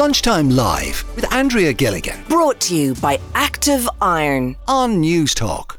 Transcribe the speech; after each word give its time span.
Lunchtime 0.00 0.48
Live 0.48 1.04
with 1.14 1.30
Andrea 1.30 1.74
Gilligan 1.74 2.24
Brought 2.26 2.58
to 2.60 2.74
you 2.74 2.94
by 2.94 3.20
Active 3.34 3.86
Iron. 4.00 4.56
on 4.66 5.02
Newstalk. 5.02 5.76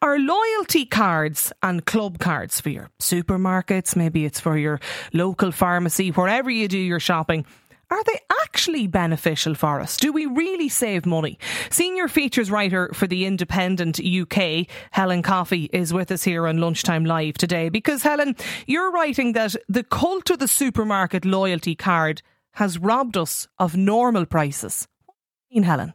Are 0.00 0.16
loyalty 0.16 0.86
cards 0.86 1.52
and 1.60 1.84
club 1.84 2.20
cards 2.20 2.60
for 2.60 2.68
your 2.68 2.88
supermarkets, 3.02 3.96
maybe 3.96 4.24
it's 4.24 4.38
for 4.38 4.56
your 4.56 4.78
local 5.12 5.50
pharmacy, 5.50 6.10
wherever 6.10 6.48
you 6.48 6.68
do 6.68 6.78
your 6.78 7.00
shopping, 7.00 7.44
are 7.90 8.04
they 8.04 8.20
actually 8.44 8.86
beneficial 8.86 9.56
for 9.56 9.80
us? 9.80 9.96
Do 9.96 10.12
we 10.12 10.26
really 10.26 10.68
save 10.68 11.04
money? 11.04 11.40
Senior 11.70 12.06
features 12.06 12.48
writer 12.48 12.90
for 12.94 13.08
the 13.08 13.24
Independent 13.26 13.98
UK, 13.98 14.68
Helen 14.92 15.22
Coffey, 15.22 15.68
is 15.72 15.92
with 15.92 16.12
us 16.12 16.22
here 16.22 16.46
on 16.46 16.58
Lunchtime 16.58 17.04
Live 17.06 17.34
today 17.38 17.70
because, 17.70 18.04
Helen, 18.04 18.36
you're 18.68 18.92
writing 18.92 19.32
that 19.32 19.56
the 19.68 19.82
cult 19.82 20.30
of 20.30 20.38
the 20.38 20.46
supermarket 20.46 21.24
loyalty 21.24 21.74
card 21.74 22.22
has 22.56 22.78
robbed 22.78 23.16
us 23.16 23.48
of 23.58 23.76
normal 23.76 24.24
prices. 24.24 24.88
What 25.04 25.16
mean, 25.54 25.62
Helen? 25.62 25.94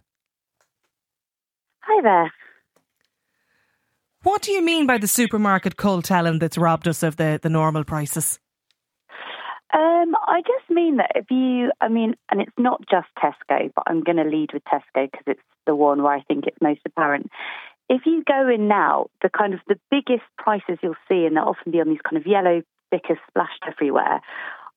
Hi 1.79 2.01
there. 2.03 2.31
What 4.23 4.43
do 4.43 4.51
you 4.51 4.61
mean 4.61 4.85
by 4.85 4.99
the 4.99 5.07
supermarket 5.07 5.75
cult, 5.75 6.07
Helen, 6.07 6.37
that's 6.37 6.59
robbed 6.59 6.87
us 6.87 7.01
of 7.01 7.17
the, 7.17 7.39
the 7.41 7.49
normal 7.49 7.83
prices? 7.83 8.39
Um, 9.73 10.15
I 10.27 10.41
just 10.41 10.69
mean 10.69 10.97
that 10.97 11.11
if 11.15 11.25
you, 11.31 11.71
I 11.81 11.87
mean, 11.87 12.13
and 12.29 12.41
it's 12.41 12.51
not 12.59 12.81
just 12.91 13.07
Tesco, 13.17 13.71
but 13.75 13.83
I'm 13.87 14.03
going 14.03 14.17
to 14.17 14.23
lead 14.23 14.51
with 14.53 14.63
Tesco 14.65 15.09
because 15.09 15.23
it's 15.25 15.41
the 15.65 15.75
one 15.75 16.03
where 16.03 16.13
I 16.13 16.21
think 16.21 16.45
it's 16.45 16.61
most 16.61 16.81
apparent. 16.85 17.31
If 17.89 18.01
you 18.05 18.23
go 18.27 18.47
in 18.47 18.67
now, 18.67 19.07
the 19.23 19.29
kind 19.29 19.55
of 19.55 19.61
the 19.67 19.79
biggest 19.89 20.25
prices 20.37 20.77
you'll 20.83 20.93
see, 21.09 21.25
and 21.25 21.35
they'll 21.35 21.45
often 21.45 21.71
be 21.71 21.81
on 21.81 21.89
these 21.89 22.03
kind 22.07 22.17
of 22.17 22.27
yellow 22.27 22.61
stickers 22.87 23.17
splashed 23.29 23.63
everywhere, 23.67 24.21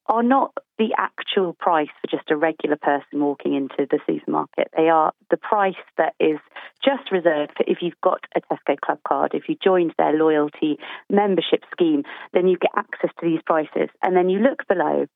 are 0.06 0.22
not 0.22 0.52
the 0.78 0.94
actual 0.98 1.54
price 1.54 1.88
for 2.00 2.08
just 2.08 2.30
a 2.30 2.36
regular 2.36 2.76
person 2.76 3.20
walking 3.20 3.54
into 3.54 3.86
the 3.90 4.00
supermarket. 4.06 4.68
They 4.76 4.88
are 4.88 5.12
the 5.30 5.36
price 5.36 5.74
that 5.96 6.14
is 6.18 6.38
just 6.84 7.10
reserved 7.10 7.52
for 7.56 7.64
if 7.66 7.78
you've 7.80 8.00
got 8.02 8.20
a 8.36 8.40
Tesco 8.40 8.78
Club 8.80 8.98
card, 9.06 9.32
if 9.34 9.48
you 9.48 9.56
joined 9.62 9.94
their 9.96 10.12
loyalty 10.12 10.78
membership 11.08 11.62
scheme, 11.72 12.02
then 12.32 12.46
you 12.46 12.58
get 12.58 12.72
access 12.76 13.10
to 13.20 13.26
these 13.26 13.40
prices. 13.46 13.88
And 14.02 14.16
then 14.16 14.28
you 14.28 14.40
look 14.40 14.66
below, 14.68 15.06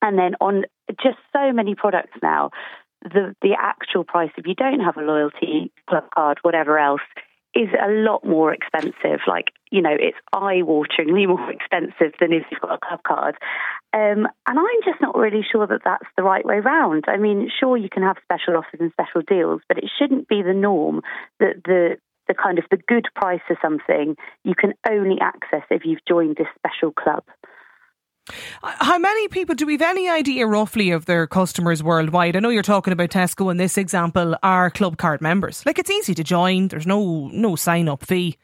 and 0.00 0.18
then 0.18 0.34
on 0.40 0.64
just 1.02 1.18
so 1.32 1.52
many 1.52 1.74
products 1.74 2.16
now, 2.22 2.50
the 3.02 3.34
the 3.42 3.54
actual 3.58 4.04
price 4.04 4.30
if 4.38 4.46
you 4.46 4.54
don't 4.54 4.80
have 4.80 4.96
a 4.96 5.02
loyalty 5.02 5.72
club 5.88 6.04
card, 6.14 6.38
whatever 6.42 6.78
else, 6.78 7.02
is 7.54 7.68
a 7.80 7.90
lot 7.90 8.24
more 8.24 8.52
expensive. 8.52 9.20
Like, 9.26 9.52
you 9.70 9.80
know, 9.80 9.94
it's 9.98 10.18
eye 10.32 10.62
wateringly 10.62 11.26
more 11.28 11.50
expensive 11.50 12.12
than 12.20 12.32
if 12.32 12.44
you've 12.50 12.60
got 12.60 12.74
a 12.74 12.86
club 12.86 13.00
card. 13.06 13.36
Um, 13.92 14.26
and 14.46 14.58
I'm 14.58 14.82
just 14.84 15.00
not 15.00 15.16
really 15.16 15.44
sure 15.50 15.66
that 15.66 15.82
that's 15.84 16.06
the 16.16 16.24
right 16.24 16.44
way 16.44 16.58
round. 16.60 17.04
I 17.06 17.16
mean, 17.16 17.50
sure, 17.60 17.76
you 17.76 17.88
can 17.88 18.02
have 18.02 18.16
special 18.24 18.56
offers 18.56 18.80
and 18.80 18.90
special 18.92 19.22
deals, 19.22 19.60
but 19.68 19.78
it 19.78 19.90
shouldn't 19.98 20.28
be 20.28 20.42
the 20.42 20.54
norm 20.54 21.02
that 21.38 21.62
the 21.64 21.96
the 22.26 22.34
kind 22.34 22.58
of 22.58 22.64
the 22.70 22.78
good 22.88 23.06
price 23.14 23.42
of 23.50 23.56
something 23.60 24.16
you 24.44 24.54
can 24.54 24.72
only 24.90 25.18
access 25.20 25.62
if 25.70 25.82
you've 25.84 26.04
joined 26.08 26.36
this 26.36 26.46
special 26.56 26.90
club. 26.90 27.22
How 28.62 28.98
many 28.98 29.28
people 29.28 29.54
do 29.54 29.66
we 29.66 29.74
have 29.74 29.82
any 29.82 30.08
idea 30.08 30.46
roughly 30.46 30.90
of 30.90 31.04
their 31.04 31.26
customers 31.26 31.82
worldwide? 31.82 32.36
I 32.36 32.40
know 32.40 32.48
you're 32.48 32.62
talking 32.62 32.92
about 32.92 33.10
Tesco 33.10 33.50
in 33.50 33.58
this 33.58 33.76
example 33.76 34.36
are 34.42 34.70
club 34.70 34.96
card 34.96 35.20
members. 35.20 35.64
Like 35.66 35.78
it's 35.78 35.90
easy 35.90 36.14
to 36.14 36.24
join. 36.24 36.68
There's 36.68 36.86
no 36.86 37.28
no 37.28 37.56
sign 37.56 37.88
up 37.88 38.04
fee. 38.04 38.38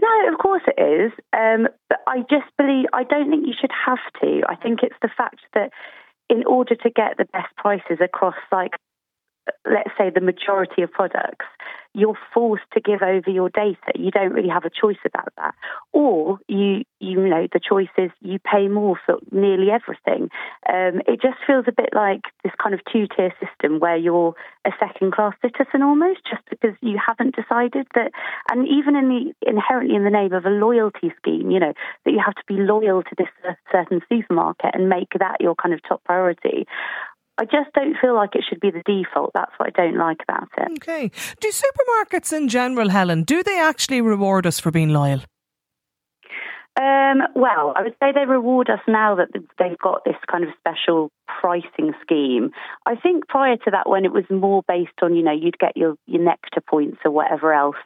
No, 0.00 0.32
of 0.32 0.38
course 0.38 0.62
it 0.66 0.80
is. 0.80 1.12
Um, 1.34 1.68
but 1.90 1.98
I 2.06 2.20
just 2.20 2.48
believe, 2.56 2.86
I 2.94 3.04
don't 3.04 3.28
think 3.28 3.46
you 3.46 3.52
should 3.60 3.72
have 3.86 3.98
to. 4.22 4.40
I 4.48 4.56
think 4.56 4.80
it's 4.82 4.96
the 5.02 5.10
fact 5.14 5.40
that 5.52 5.70
in 6.30 6.44
order 6.46 6.74
to 6.74 6.90
get 6.90 7.18
the 7.18 7.26
best 7.26 7.54
prices 7.56 7.98
across, 8.02 8.36
like, 8.50 8.72
let's 9.66 9.90
say 9.98 10.10
the 10.10 10.20
majority 10.20 10.82
of 10.82 10.90
products, 10.90 11.46
you're 11.92 12.18
forced 12.32 12.64
to 12.72 12.80
give 12.80 13.02
over 13.02 13.30
your 13.30 13.50
data. 13.50 13.92
You 13.96 14.10
don't 14.10 14.32
really 14.32 14.48
have 14.48 14.64
a 14.64 14.70
choice 14.70 15.00
about 15.04 15.32
that. 15.36 15.54
Or 15.92 16.38
you, 16.46 16.84
you 17.00 17.28
know, 17.28 17.48
the 17.52 17.58
choice 17.60 17.88
is 17.98 18.10
you 18.20 18.38
pay 18.38 18.68
more 18.68 18.96
for 19.04 19.16
nearly 19.32 19.70
everything. 19.70 20.30
Um, 20.68 21.02
it 21.08 21.20
just 21.20 21.38
feels 21.46 21.64
a 21.66 21.72
bit 21.72 21.90
like 21.92 22.22
this 22.44 22.52
kind 22.62 22.74
of 22.74 22.80
two 22.92 23.06
tier 23.16 23.32
system 23.40 23.80
where 23.80 23.96
you're 23.96 24.34
a 24.64 24.70
second 24.78 25.12
class 25.12 25.34
citizen 25.42 25.82
almost, 25.82 26.20
just 26.28 26.42
because 26.48 26.76
you 26.80 26.98
haven't 27.04 27.34
decided 27.34 27.86
that. 27.94 28.12
And 28.50 28.68
even 28.68 28.94
in 28.94 29.08
the 29.08 29.48
inherently 29.48 29.96
in 29.96 30.04
the 30.04 30.10
name 30.10 30.32
of 30.32 30.44
a 30.44 30.50
loyalty 30.50 31.12
scheme, 31.16 31.50
you 31.50 31.58
know, 31.58 31.72
that 32.04 32.10
you 32.12 32.22
have 32.24 32.34
to 32.34 32.44
be 32.46 32.54
loyal 32.54 33.02
to 33.02 33.14
this 33.18 33.28
certain 33.72 34.00
supermarket 34.08 34.70
and 34.74 34.88
make 34.88 35.10
that 35.18 35.40
your 35.40 35.56
kind 35.56 35.74
of 35.74 35.80
top 35.82 36.04
priority. 36.04 36.66
I 37.40 37.44
just 37.44 37.72
don't 37.74 37.96
feel 37.98 38.14
like 38.14 38.34
it 38.34 38.44
should 38.46 38.60
be 38.60 38.70
the 38.70 38.82
default. 38.84 39.30
That's 39.32 39.52
what 39.56 39.68
I 39.68 39.82
don't 39.82 39.96
like 39.96 40.18
about 40.22 40.48
it. 40.58 40.72
Okay. 40.72 41.10
Do 41.40 41.50
supermarkets 41.50 42.36
in 42.36 42.48
general, 42.48 42.90
Helen, 42.90 43.22
do 43.22 43.42
they 43.42 43.58
actually 43.58 44.02
reward 44.02 44.46
us 44.46 44.60
for 44.60 44.70
being 44.70 44.90
loyal? 44.90 45.22
Um, 46.78 47.22
well, 47.34 47.72
I 47.76 47.82
would 47.82 47.94
say 47.98 48.12
they 48.14 48.26
reward 48.26 48.68
us 48.68 48.80
now 48.86 49.16
that 49.16 49.28
they've 49.58 49.78
got 49.78 50.04
this 50.04 50.16
kind 50.30 50.44
of 50.44 50.50
special 50.58 51.10
pricing 51.40 51.94
scheme. 52.02 52.50
I 52.84 52.94
think 52.94 53.26
prior 53.26 53.56
to 53.56 53.70
that, 53.70 53.88
when 53.88 54.04
it 54.04 54.12
was 54.12 54.24
more 54.30 54.62
based 54.68 54.92
on, 55.02 55.16
you 55.16 55.22
know, 55.22 55.32
you'd 55.32 55.58
get 55.58 55.76
your, 55.76 55.94
your 56.06 56.22
Nectar 56.22 56.60
points 56.68 56.98
or 57.06 57.10
whatever 57.10 57.54
else, 57.54 57.76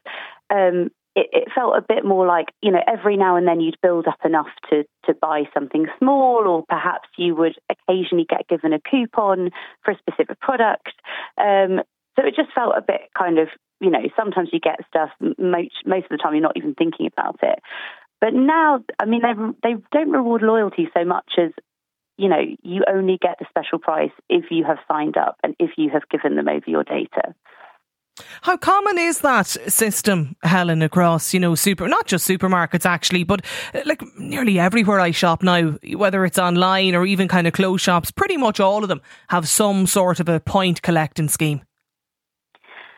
um, 0.51 0.91
it, 1.15 1.29
it, 1.33 1.49
felt 1.55 1.77
a 1.77 1.85
bit 1.87 2.05
more 2.05 2.27
like, 2.27 2.47
you 2.61 2.73
know, 2.73 2.83
every 2.87 3.17
now 3.17 3.37
and 3.37 3.47
then 3.47 3.61
you'd 3.61 3.81
build 3.83 4.07
up 4.07 4.19
enough 4.25 4.49
to, 4.71 4.85
to 5.07 5.15
buy 5.15 5.45
something 5.55 5.87
small, 5.99 6.47
or 6.47 6.65
perhaps 6.69 7.09
you 7.17 7.35
would 7.37 7.55
occasionally 7.71 8.27
get 8.29 8.49
given 8.49 8.73
a 8.73 8.81
coupon 8.81 9.51
for 9.85 9.93
a 9.93 9.99
specific 9.99 10.41
product. 10.41 10.93
Um, 11.39 11.83
so 12.17 12.27
it 12.27 12.35
just 12.37 12.53
felt 12.55 12.75
a 12.77 12.83
bit 12.83 13.03
kind 13.17 13.39
of, 13.39 13.49
you 13.81 13.91
know, 13.91 14.01
sometimes 14.17 14.51
you 14.53 14.61
get 14.61 14.81
stuff, 14.89 15.11
most, 15.39 15.75
most 15.87 16.05
of 16.05 16.11
the 16.11 16.19
time 16.19 16.35
you're 16.35 16.43
not 16.43 16.57
even 16.57 16.75
thinking 16.75 17.07
about 17.07 17.39
it. 17.43 17.61
But 18.21 18.35
now, 18.35 18.81
I 18.99 19.05
mean, 19.05 19.23
they, 19.23 19.35
they 19.63 19.81
don't 19.93 20.11
reward 20.11 20.43
loyalty 20.43 20.89
so 20.97 21.05
much 21.05 21.33
as, 21.39 21.51
you 22.17 22.29
know, 22.29 22.41
you 22.63 22.83
only 22.89 23.19
get 23.21 23.39
the 23.39 23.47
special 23.51 23.79
price 23.79 24.13
if 24.29 24.47
you 24.51 24.65
have 24.65 24.79
signed 24.89 25.17
up 25.17 25.37
and 25.43 25.55
if 25.59 25.73
you 25.77 25.91
have 25.91 26.09
given 26.09 26.37
them 26.37 26.49
over 26.49 26.65
your 26.67 26.85
data. 26.85 27.35
How 28.43 28.57
common 28.57 28.99
is 28.99 29.21
that 29.21 29.47
system, 29.47 30.37
Helen, 30.43 30.83
across, 30.83 31.35
you 31.35 31.41
know, 31.41 31.55
super, 31.55 31.89
not 31.89 32.07
just 32.07 32.29
supermarkets 32.29 32.87
actually, 32.87 33.25
but 33.25 33.45
uh, 33.75 33.81
like 33.87 34.03
nearly 34.19 34.59
everywhere 34.59 35.01
I 35.01 35.11
shop 35.11 35.43
now, 35.43 35.73
whether 35.97 36.25
it's 36.25 36.39
online 36.39 36.95
or 36.95 37.07
even 37.07 37.27
kind 37.27 37.47
of 37.47 37.53
clothes 37.53 37.81
shops, 37.81 38.13
pretty 38.13 38.37
much 38.37 38.61
all 38.61 38.83
of 38.83 38.89
them 38.89 39.03
have 39.29 39.49
some 39.49 39.87
sort 39.87 40.21
of 40.21 40.29
a 40.29 40.39
point 40.39 40.83
collecting 40.83 41.29
scheme. 41.29 41.63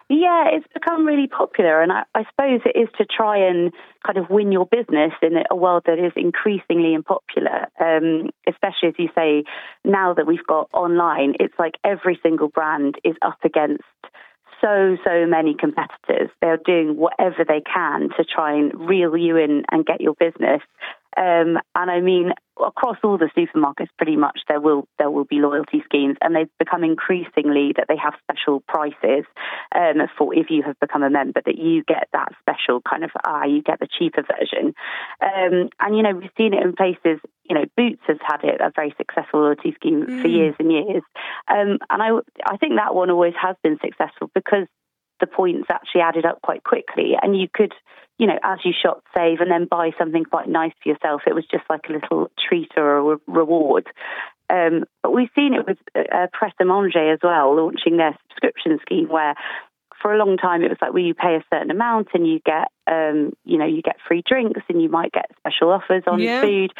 Yeah, 0.08 0.44
it's 0.52 0.66
become 0.72 1.04
really 1.04 1.26
popular, 1.26 1.82
and 1.82 1.90
I, 1.90 2.04
I, 2.14 2.22
suppose 2.30 2.60
it 2.64 2.78
is 2.78 2.88
to 2.96 3.04
try 3.04 3.38
and 3.38 3.72
kind 4.06 4.18
of 4.18 4.30
win 4.30 4.52
your 4.52 4.64
business 4.64 5.10
in 5.20 5.32
a 5.50 5.56
world 5.56 5.82
that 5.86 5.98
is 5.98 6.12
increasingly 6.14 6.94
unpopular. 6.94 7.66
Um, 7.80 8.30
especially 8.46 8.90
as 8.90 8.94
you 8.98 9.08
say, 9.16 9.42
now 9.84 10.14
that 10.14 10.24
we've 10.24 10.46
got 10.46 10.68
online, 10.72 11.34
it's 11.40 11.54
like 11.58 11.74
every 11.82 12.20
single 12.22 12.46
brand 12.46 12.94
is 13.02 13.16
up 13.20 13.38
against 13.44 13.82
so, 14.60 14.96
so 15.04 15.26
many 15.26 15.54
competitors. 15.54 16.30
They're 16.40 16.58
doing 16.58 16.96
whatever 16.96 17.44
they 17.46 17.62
can 17.62 18.10
to 18.16 18.24
try 18.24 18.54
and 18.54 18.88
reel 18.88 19.16
you 19.16 19.36
in 19.36 19.64
and 19.70 19.84
get 19.84 20.00
your 20.00 20.14
business. 20.14 20.60
Um, 21.16 21.58
and 21.74 21.90
I 21.90 22.00
mean, 22.00 22.32
across 22.64 22.98
all 23.02 23.18
the 23.18 23.30
supermarkets, 23.36 23.88
pretty 23.96 24.16
much 24.16 24.40
there 24.48 24.60
will 24.60 24.86
there 24.98 25.10
will 25.10 25.24
be 25.24 25.36
loyalty 25.36 25.82
schemes, 25.84 26.16
and 26.20 26.34
they've 26.34 26.50
become 26.58 26.84
increasingly 26.84 27.72
that 27.76 27.86
they 27.88 27.96
have 27.96 28.14
special 28.22 28.62
prices 28.68 29.24
um, 29.74 30.06
for 30.18 30.34
if 30.34 30.50
you 30.50 30.62
have 30.62 30.78
become 30.80 31.02
a 31.02 31.10
member 31.10 31.40
that 31.44 31.58
you 31.58 31.82
get 31.84 32.08
that 32.12 32.32
special 32.40 32.80
kind 32.88 33.04
of 33.04 33.10
ah 33.26 33.44
you 33.44 33.62
get 33.62 33.80
the 33.80 33.88
cheaper 33.98 34.22
version. 34.22 34.74
Um, 35.22 35.68
and 35.80 35.96
you 35.96 36.02
know 36.02 36.12
we've 36.12 36.30
seen 36.36 36.54
it 36.54 36.62
in 36.62 36.74
places. 36.74 37.20
You 37.48 37.54
know, 37.54 37.64
Boots 37.76 38.02
has 38.08 38.18
had 38.26 38.42
it 38.42 38.60
a 38.60 38.72
very 38.74 38.92
successful 38.96 39.40
loyalty 39.40 39.72
scheme 39.74 40.02
mm. 40.02 40.20
for 40.20 40.28
years 40.28 40.54
and 40.58 40.72
years, 40.72 41.02
um, 41.48 41.78
and 41.88 42.02
I 42.02 42.10
I 42.44 42.56
think 42.56 42.74
that 42.76 42.94
one 42.94 43.10
always 43.10 43.34
has 43.40 43.56
been 43.62 43.78
successful 43.80 44.30
because 44.34 44.66
the 45.20 45.26
points 45.26 45.68
actually 45.70 46.02
added 46.02 46.24
up 46.24 46.42
quite 46.42 46.64
quickly, 46.64 47.12
and 47.20 47.38
you 47.38 47.48
could 47.52 47.72
you 48.18 48.26
know, 48.26 48.38
as 48.42 48.58
you 48.64 48.72
shop, 48.72 49.04
save, 49.14 49.40
and 49.40 49.50
then 49.50 49.66
buy 49.70 49.90
something 49.98 50.24
quite 50.24 50.48
nice 50.48 50.72
for 50.82 50.88
yourself. 50.88 51.22
It 51.26 51.34
was 51.34 51.44
just 51.50 51.64
like 51.68 51.82
a 51.88 51.92
little 51.92 52.30
treat 52.48 52.70
or 52.76 52.96
a 52.96 53.02
re- 53.02 53.22
reward. 53.26 53.88
Um, 54.48 54.84
but 55.02 55.12
we've 55.12 55.28
seen 55.34 55.54
it 55.54 55.66
with 55.66 55.78
uh, 55.94 56.28
Pret 56.32 56.54
a 56.60 56.64
Manger 56.64 57.12
as 57.12 57.18
well, 57.22 57.54
launching 57.54 57.96
their 57.96 58.16
subscription 58.22 58.78
scheme 58.80 59.08
where 59.08 59.34
for 60.00 60.14
a 60.14 60.18
long 60.18 60.36
time 60.36 60.62
it 60.62 60.68
was 60.68 60.78
like, 60.80 60.92
well, 60.92 61.02
you 61.02 61.14
pay 61.14 61.34
a 61.36 61.44
certain 61.52 61.70
amount 61.70 62.08
and 62.14 62.26
you 62.26 62.40
get, 62.44 62.68
um, 62.86 63.32
you 63.44 63.58
know, 63.58 63.66
you 63.66 63.82
get 63.82 63.96
free 64.06 64.22
drinks 64.26 64.60
and 64.68 64.80
you 64.80 64.88
might 64.88 65.12
get 65.12 65.30
special 65.38 65.70
offers 65.70 66.04
on 66.06 66.20
yeah. 66.20 66.40
food. 66.40 66.72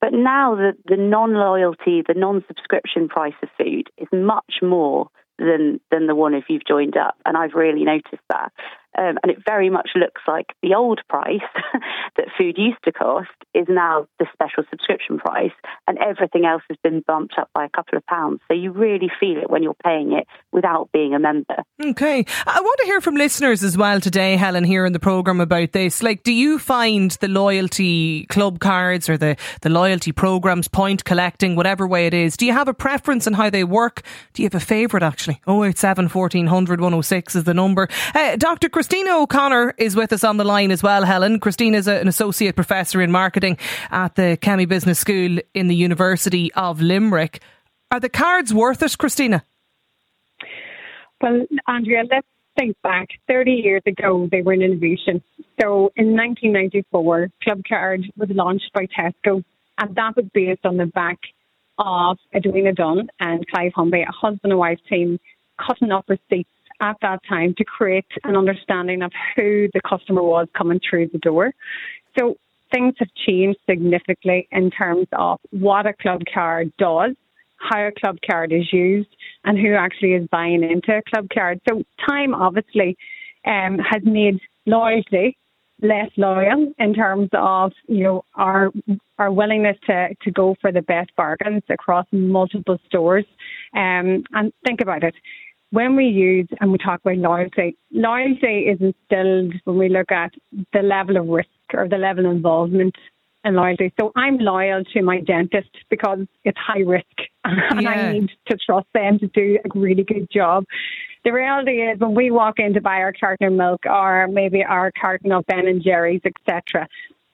But 0.00 0.12
now 0.12 0.56
the, 0.56 0.72
the 0.86 0.96
non-loyalty, 0.96 2.02
the 2.06 2.14
non-subscription 2.14 3.08
price 3.08 3.34
of 3.42 3.48
food 3.56 3.88
is 3.98 4.08
much 4.12 4.56
more 4.60 5.08
than 5.38 5.80
than 5.90 6.06
the 6.06 6.14
one 6.14 6.34
if 6.34 6.44
you've 6.48 6.66
joined 6.66 6.96
up. 6.96 7.16
And 7.24 7.36
I've 7.36 7.54
really 7.54 7.84
noticed 7.84 8.22
that. 8.28 8.52
Um, 8.96 9.18
and 9.22 9.32
it 9.32 9.38
very 9.46 9.70
much 9.70 9.90
looks 9.94 10.20
like 10.28 10.46
the 10.62 10.74
old 10.74 11.00
price 11.08 11.40
that 12.16 12.26
food 12.38 12.56
used 12.58 12.82
to 12.84 12.92
cost 12.92 13.30
is 13.54 13.66
now 13.68 14.06
the 14.18 14.26
special 14.32 14.64
subscription 14.70 15.18
price, 15.18 15.52
and 15.86 15.98
everything 15.98 16.44
else 16.44 16.62
has 16.68 16.76
been 16.82 17.02
bumped 17.06 17.34
up 17.38 17.48
by 17.54 17.64
a 17.64 17.70
couple 17.70 17.96
of 17.96 18.06
pounds. 18.06 18.40
So 18.48 18.54
you 18.54 18.72
really 18.72 19.10
feel 19.18 19.38
it 19.38 19.50
when 19.50 19.62
you're 19.62 19.74
paying 19.82 20.12
it 20.12 20.26
without 20.52 20.90
being 20.92 21.14
a 21.14 21.18
member. 21.18 21.56
Okay. 21.82 22.24
I 22.46 22.60
want 22.60 22.78
to 22.80 22.86
hear 22.86 23.00
from 23.00 23.14
listeners 23.14 23.62
as 23.62 23.76
well 23.76 24.00
today, 24.00 24.36
Helen, 24.36 24.64
here 24.64 24.84
in 24.84 24.92
the 24.92 25.00
programme 25.00 25.40
about 25.40 25.72
this. 25.72 26.02
Like, 26.02 26.22
do 26.22 26.32
you 26.32 26.58
find 26.58 27.10
the 27.12 27.28
loyalty 27.28 28.26
club 28.26 28.60
cards 28.60 29.08
or 29.08 29.16
the, 29.16 29.36
the 29.62 29.70
loyalty 29.70 30.12
programmes, 30.12 30.68
point 30.68 31.04
collecting, 31.04 31.56
whatever 31.56 31.86
way 31.86 32.06
it 32.06 32.14
is, 32.14 32.36
do 32.36 32.46
you 32.46 32.52
have 32.52 32.68
a 32.68 32.74
preference 32.74 33.26
on 33.26 33.32
how 33.32 33.50
they 33.50 33.64
work? 33.64 34.02
Do 34.34 34.42
you 34.42 34.46
have 34.46 34.54
a 34.54 34.64
favourite 34.64 35.02
actually? 35.02 35.40
087 35.46 36.08
1400 36.08 36.80
106 36.80 37.36
is 37.36 37.44
the 37.44 37.54
number. 37.54 37.88
Uh, 38.14 38.36
Dr. 38.36 38.68
Christina 38.82 39.16
O'Connor 39.16 39.74
is 39.78 39.94
with 39.94 40.12
us 40.12 40.24
on 40.24 40.38
the 40.38 40.44
line 40.44 40.72
as 40.72 40.82
well, 40.82 41.04
Helen. 41.04 41.38
Christina 41.38 41.78
is 41.78 41.86
an 41.86 42.08
associate 42.08 42.56
professor 42.56 43.00
in 43.00 43.12
marketing 43.12 43.56
at 43.92 44.16
the 44.16 44.36
Kemmy 44.40 44.64
Business 44.64 44.98
School 44.98 45.38
in 45.54 45.68
the 45.68 45.76
University 45.76 46.52
of 46.54 46.80
Limerick. 46.80 47.40
Are 47.92 48.00
the 48.00 48.08
cards 48.08 48.52
worth 48.52 48.82
it, 48.82 48.98
Christina? 48.98 49.44
Well, 51.20 51.46
Andrea, 51.68 52.02
let's 52.10 52.26
think 52.58 52.76
back. 52.82 53.10
30 53.28 53.52
years 53.52 53.82
ago, 53.86 54.28
they 54.32 54.42
were 54.42 54.52
an 54.52 54.62
innovation. 54.62 55.22
So 55.60 55.92
in 55.94 56.16
1994, 56.16 57.28
Club 57.44 57.60
Card 57.68 58.02
was 58.16 58.30
launched 58.30 58.72
by 58.74 58.86
Tesco, 58.86 59.44
and 59.78 59.94
that 59.94 60.16
was 60.16 60.24
based 60.34 60.66
on 60.66 60.76
the 60.76 60.86
back 60.86 61.20
of 61.78 62.18
Edwina 62.34 62.72
Dunn 62.72 63.10
and 63.20 63.46
Clive 63.46 63.74
Humby, 63.76 64.02
a 64.02 64.10
husband 64.10 64.50
and 64.50 64.58
wife 64.58 64.80
team, 64.90 65.20
cutting 65.56 65.92
up 65.92 66.06
receipts 66.08 66.50
at 66.82 66.96
that 67.00 67.20
time 67.28 67.54
to 67.56 67.64
create 67.64 68.04
an 68.24 68.36
understanding 68.36 69.02
of 69.02 69.12
who 69.36 69.68
the 69.72 69.80
customer 69.88 70.22
was 70.22 70.48
coming 70.58 70.80
through 70.88 71.08
the 71.08 71.18
door. 71.18 71.52
So 72.18 72.36
things 72.72 72.94
have 72.98 73.08
changed 73.26 73.60
significantly 73.70 74.48
in 74.50 74.70
terms 74.70 75.06
of 75.12 75.38
what 75.50 75.86
a 75.86 75.92
club 75.94 76.22
card 76.34 76.72
does, 76.78 77.14
how 77.56 77.86
a 77.86 77.92
club 77.92 78.18
card 78.28 78.52
is 78.52 78.72
used, 78.72 79.08
and 79.44 79.56
who 79.56 79.74
actually 79.74 80.14
is 80.14 80.26
buying 80.28 80.64
into 80.64 80.98
a 80.98 81.02
club 81.02 81.28
card. 81.32 81.60
So 81.68 81.84
time 82.06 82.34
obviously 82.34 82.96
um, 83.46 83.78
has 83.78 84.02
made 84.04 84.40
loyalty 84.66 85.38
less 85.80 86.10
loyal 86.16 86.72
in 86.78 86.94
terms 86.94 87.28
of 87.32 87.72
you 87.88 88.04
know 88.04 88.24
our 88.36 88.70
our 89.18 89.32
willingness 89.32 89.76
to 89.84 90.14
to 90.22 90.30
go 90.30 90.54
for 90.60 90.70
the 90.70 90.82
best 90.82 91.10
bargains 91.16 91.62
across 91.68 92.06
multiple 92.12 92.78
stores. 92.86 93.24
Um, 93.74 94.24
and 94.32 94.52
think 94.64 94.80
about 94.80 95.02
it 95.02 95.14
when 95.72 95.96
we 95.96 96.04
use 96.04 96.46
and 96.60 96.70
we 96.70 96.78
talk 96.78 97.00
about 97.00 97.16
loyalty, 97.16 97.76
loyalty 97.90 98.66
is 98.68 98.78
instilled 98.80 99.54
when 99.64 99.78
we 99.78 99.88
look 99.88 100.12
at 100.12 100.32
the 100.72 100.82
level 100.82 101.16
of 101.16 101.26
risk 101.26 101.48
or 101.72 101.88
the 101.88 101.96
level 101.96 102.26
of 102.26 102.32
involvement 102.32 102.94
in 103.42 103.54
loyalty. 103.54 103.92
So 103.98 104.12
I'm 104.14 104.36
loyal 104.36 104.84
to 104.84 105.02
my 105.02 105.20
dentist 105.20 105.70
because 105.88 106.20
it's 106.44 106.58
high 106.58 106.80
risk 106.80 107.06
and 107.44 107.82
yeah. 107.82 107.90
I 107.90 108.12
need 108.12 108.30
to 108.48 108.56
trust 108.58 108.86
them 108.92 109.18
to 109.20 109.26
do 109.28 109.58
a 109.64 109.78
really 109.78 110.04
good 110.04 110.28
job. 110.30 110.64
The 111.24 111.32
reality 111.32 111.80
is 111.80 111.98
when 111.98 112.14
we 112.14 112.30
walk 112.30 112.58
in 112.58 112.74
to 112.74 112.82
buy 112.82 112.96
our 112.96 113.14
carton 113.18 113.46
of 113.46 113.52
milk 113.54 113.86
or 113.86 114.28
maybe 114.28 114.62
our 114.62 114.92
carton 115.00 115.32
of 115.32 115.46
Ben 115.46 115.66
and 115.66 115.82
Jerry's, 115.82 116.20
etc., 116.26 116.86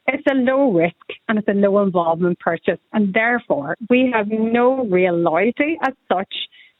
it's 0.06 0.26
a 0.30 0.34
low 0.34 0.72
risk 0.72 0.94
and 1.28 1.38
it's 1.38 1.48
a 1.48 1.52
low 1.52 1.82
involvement 1.82 2.38
purchase. 2.38 2.78
And 2.92 3.12
therefore, 3.12 3.76
we 3.90 4.10
have 4.14 4.28
no 4.28 4.84
real 4.84 5.16
loyalty 5.16 5.76
as 5.82 5.92
such 6.10 6.34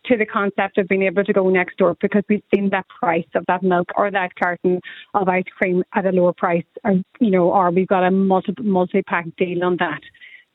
to 0.08 0.16
the 0.16 0.26
concept 0.26 0.78
of 0.78 0.88
being 0.88 1.02
able 1.02 1.24
to 1.24 1.32
go 1.32 1.48
next 1.48 1.76
door 1.76 1.96
because 2.00 2.22
we've 2.28 2.42
seen 2.54 2.70
that 2.70 2.86
price 2.88 3.26
of 3.34 3.44
that 3.46 3.62
milk 3.62 3.88
or 3.96 4.10
that 4.10 4.34
carton 4.34 4.80
of 5.14 5.28
ice 5.28 5.44
cream 5.56 5.84
at 5.94 6.06
a 6.06 6.10
lower 6.10 6.32
price, 6.32 6.64
or 6.84 6.92
you 7.20 7.30
know, 7.30 7.52
or 7.52 7.70
we've 7.70 7.88
got 7.88 8.04
a 8.04 8.10
multi 8.10 8.54
multi 8.60 9.02
pack 9.02 9.26
deal 9.36 9.62
on 9.64 9.76
that. 9.78 10.00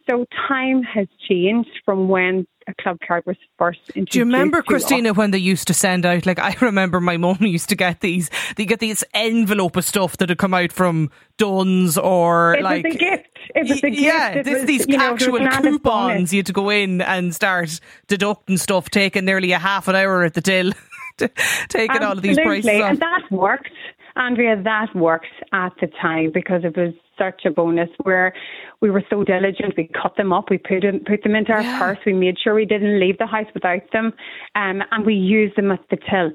So 0.10 0.26
time 0.48 0.84
has 0.84 1.08
changed 1.30 1.70
from 1.86 2.10
when 2.10 2.46
a 2.68 2.74
club 2.82 2.98
card 3.06 3.24
was 3.26 3.38
first 3.58 3.80
introduced. 3.90 4.12
Do 4.12 4.20
you 4.20 4.26
remember, 4.26 4.62
Christina, 4.62 5.12
us. 5.12 5.18
when 5.18 5.32
they 5.32 5.38
used 5.38 5.68
to 5.68 5.74
send 5.74 6.06
out? 6.06 6.26
Like 6.26 6.40
I 6.40 6.56
remember, 6.62 7.00
my 7.00 7.18
mum 7.18 7.38
used 7.42 7.70
to 7.70 7.76
get 7.76 8.02
these. 8.02 8.30
They 8.56 8.66
get 8.66 8.80
these 8.80 9.04
envelope 9.14 9.76
of 9.76 9.86
stuff 9.86 10.18
that 10.18 10.30
had 10.30 10.38
come 10.38 10.54
out 10.54 10.72
from 10.72 11.10
Dunnes 11.38 11.98
or 11.98 12.56
it 12.56 12.64
like 12.64 12.86
was 12.86 12.96
a 12.96 12.98
gift. 12.98 13.28
It 13.56 13.70
was 13.70 13.84
a 13.84 13.90
gift. 13.90 14.02
Yeah, 14.02 14.42
this, 14.42 14.60
was, 14.60 14.66
these 14.66 14.96
actual 14.96 15.40
know, 15.40 15.50
coupons. 15.62 16.34
You 16.34 16.40
had 16.40 16.46
to 16.48 16.54
go 16.54 16.70
in 16.70 17.02
and 17.02 17.34
start 17.34 17.80
deducting 18.08 18.58
stuff, 18.58 18.90
taking 18.90 19.26
nearly 19.26 19.52
a 19.52 19.60
half 19.60 19.88
an 19.88 19.96
hour 19.96 20.24
at 20.24 20.34
the 20.34 20.42
till, 20.42 20.72
taking 21.18 21.32
Absolutely. 21.38 22.06
all 22.06 22.12
of 22.14 22.22
these 22.22 22.40
prices 22.40 22.82
off. 22.82 22.92
And 22.92 23.00
that 23.00 23.22
worked. 23.32 23.70
Andrea, 24.16 24.62
that 24.64 24.96
worked 24.96 25.26
at 25.52 25.74
the 25.82 25.88
time 26.02 26.32
because 26.34 26.62
it 26.64 26.78
was 26.78 26.94
such 27.18 27.46
a 27.46 27.52
bonus 27.52 27.90
where 28.04 28.34
we 28.82 28.90
were 28.90 29.04
so 29.10 29.24
diligent. 29.24 29.74
We 29.76 29.90
cut 30.02 30.16
them 30.18 30.32
up, 30.32 30.50
we 30.50 30.58
put 30.58 30.82
them, 30.82 31.02
put 31.06 31.24
them 31.24 31.36
into 31.36 31.52
our 31.52 31.62
yeah. 31.62 31.80
purse, 31.80 31.98
we 32.06 32.14
made 32.14 32.38
sure 32.44 32.54
we 32.54 32.66
didn't 32.66 33.00
leave 33.00 33.18
the 33.18 33.26
house 33.26 33.48
without 33.54 33.82
them, 33.92 34.14
um, 34.56 34.82
and 34.92 35.06
we 35.06 35.16
used 35.16 35.56
them 35.56 35.72
at 35.72 35.80
the 35.90 35.98
till. 36.10 36.32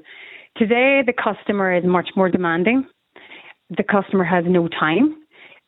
Today, 0.57 1.01
the 1.05 1.13
customer 1.13 1.75
is 1.75 1.85
much 1.85 2.09
more 2.15 2.29
demanding. 2.29 2.85
The 3.69 3.83
customer 3.83 4.23
has 4.23 4.43
no 4.47 4.67
time. 4.67 5.15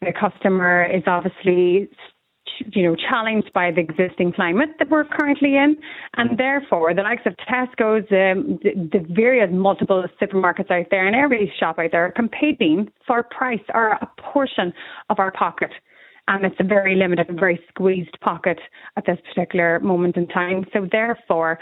The 0.02 0.14
customer 0.20 0.84
is 0.84 1.04
obviously 1.06 1.88
you 2.74 2.84
know, 2.84 2.96
challenged 2.96 3.52
by 3.54 3.72
the 3.72 3.82
existing 3.82 4.34
climate 4.34 4.70
that 4.80 4.90
we're 4.90 5.06
currently 5.06 5.56
in, 5.56 5.76
and 6.18 6.38
therefore 6.38 6.94
the 6.94 7.02
likes 7.02 7.24
of 7.26 7.34
Tesco's, 7.38 8.06
um, 8.12 8.60
the, 8.64 8.72
the 8.92 9.06
various 9.14 9.50
multiple 9.52 10.04
supermarkets 10.22 10.72
out 10.72 10.88
there, 10.92 11.06
and 11.06 11.16
every 11.16 11.52
shop 11.60 11.80
out 11.80 11.92
there 11.92 12.06
are 12.06 12.12
competing 12.12 12.92
for 13.06 13.24
price 13.24 13.64
or 13.74 13.90
a 13.90 14.10
portion 14.22 14.74
of 15.10 15.20
our 15.20 15.32
pocket. 15.32 15.72
And 16.28 16.46
it's 16.46 16.56
a 16.60 16.64
very 16.64 16.96
limited 16.96 17.30
and 17.30 17.40
very 17.40 17.60
squeezed 17.70 18.18
pocket 18.22 18.60
at 18.96 19.06
this 19.06 19.18
particular 19.28 19.80
moment 19.80 20.18
in 20.18 20.28
time. 20.28 20.66
So 20.72 20.88
therefore, 20.90 21.60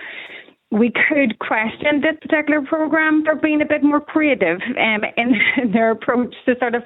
we 0.71 0.91
could 0.91 1.39
question 1.39 2.01
this 2.01 2.15
particular 2.21 2.61
program 2.61 3.23
for 3.25 3.35
being 3.35 3.61
a 3.61 3.65
bit 3.65 3.83
more 3.83 3.99
creative 3.99 4.59
um, 4.77 5.01
in, 5.17 5.33
in 5.61 5.71
their 5.73 5.91
approach 5.91 6.35
to 6.45 6.55
sort 6.59 6.75
of. 6.75 6.83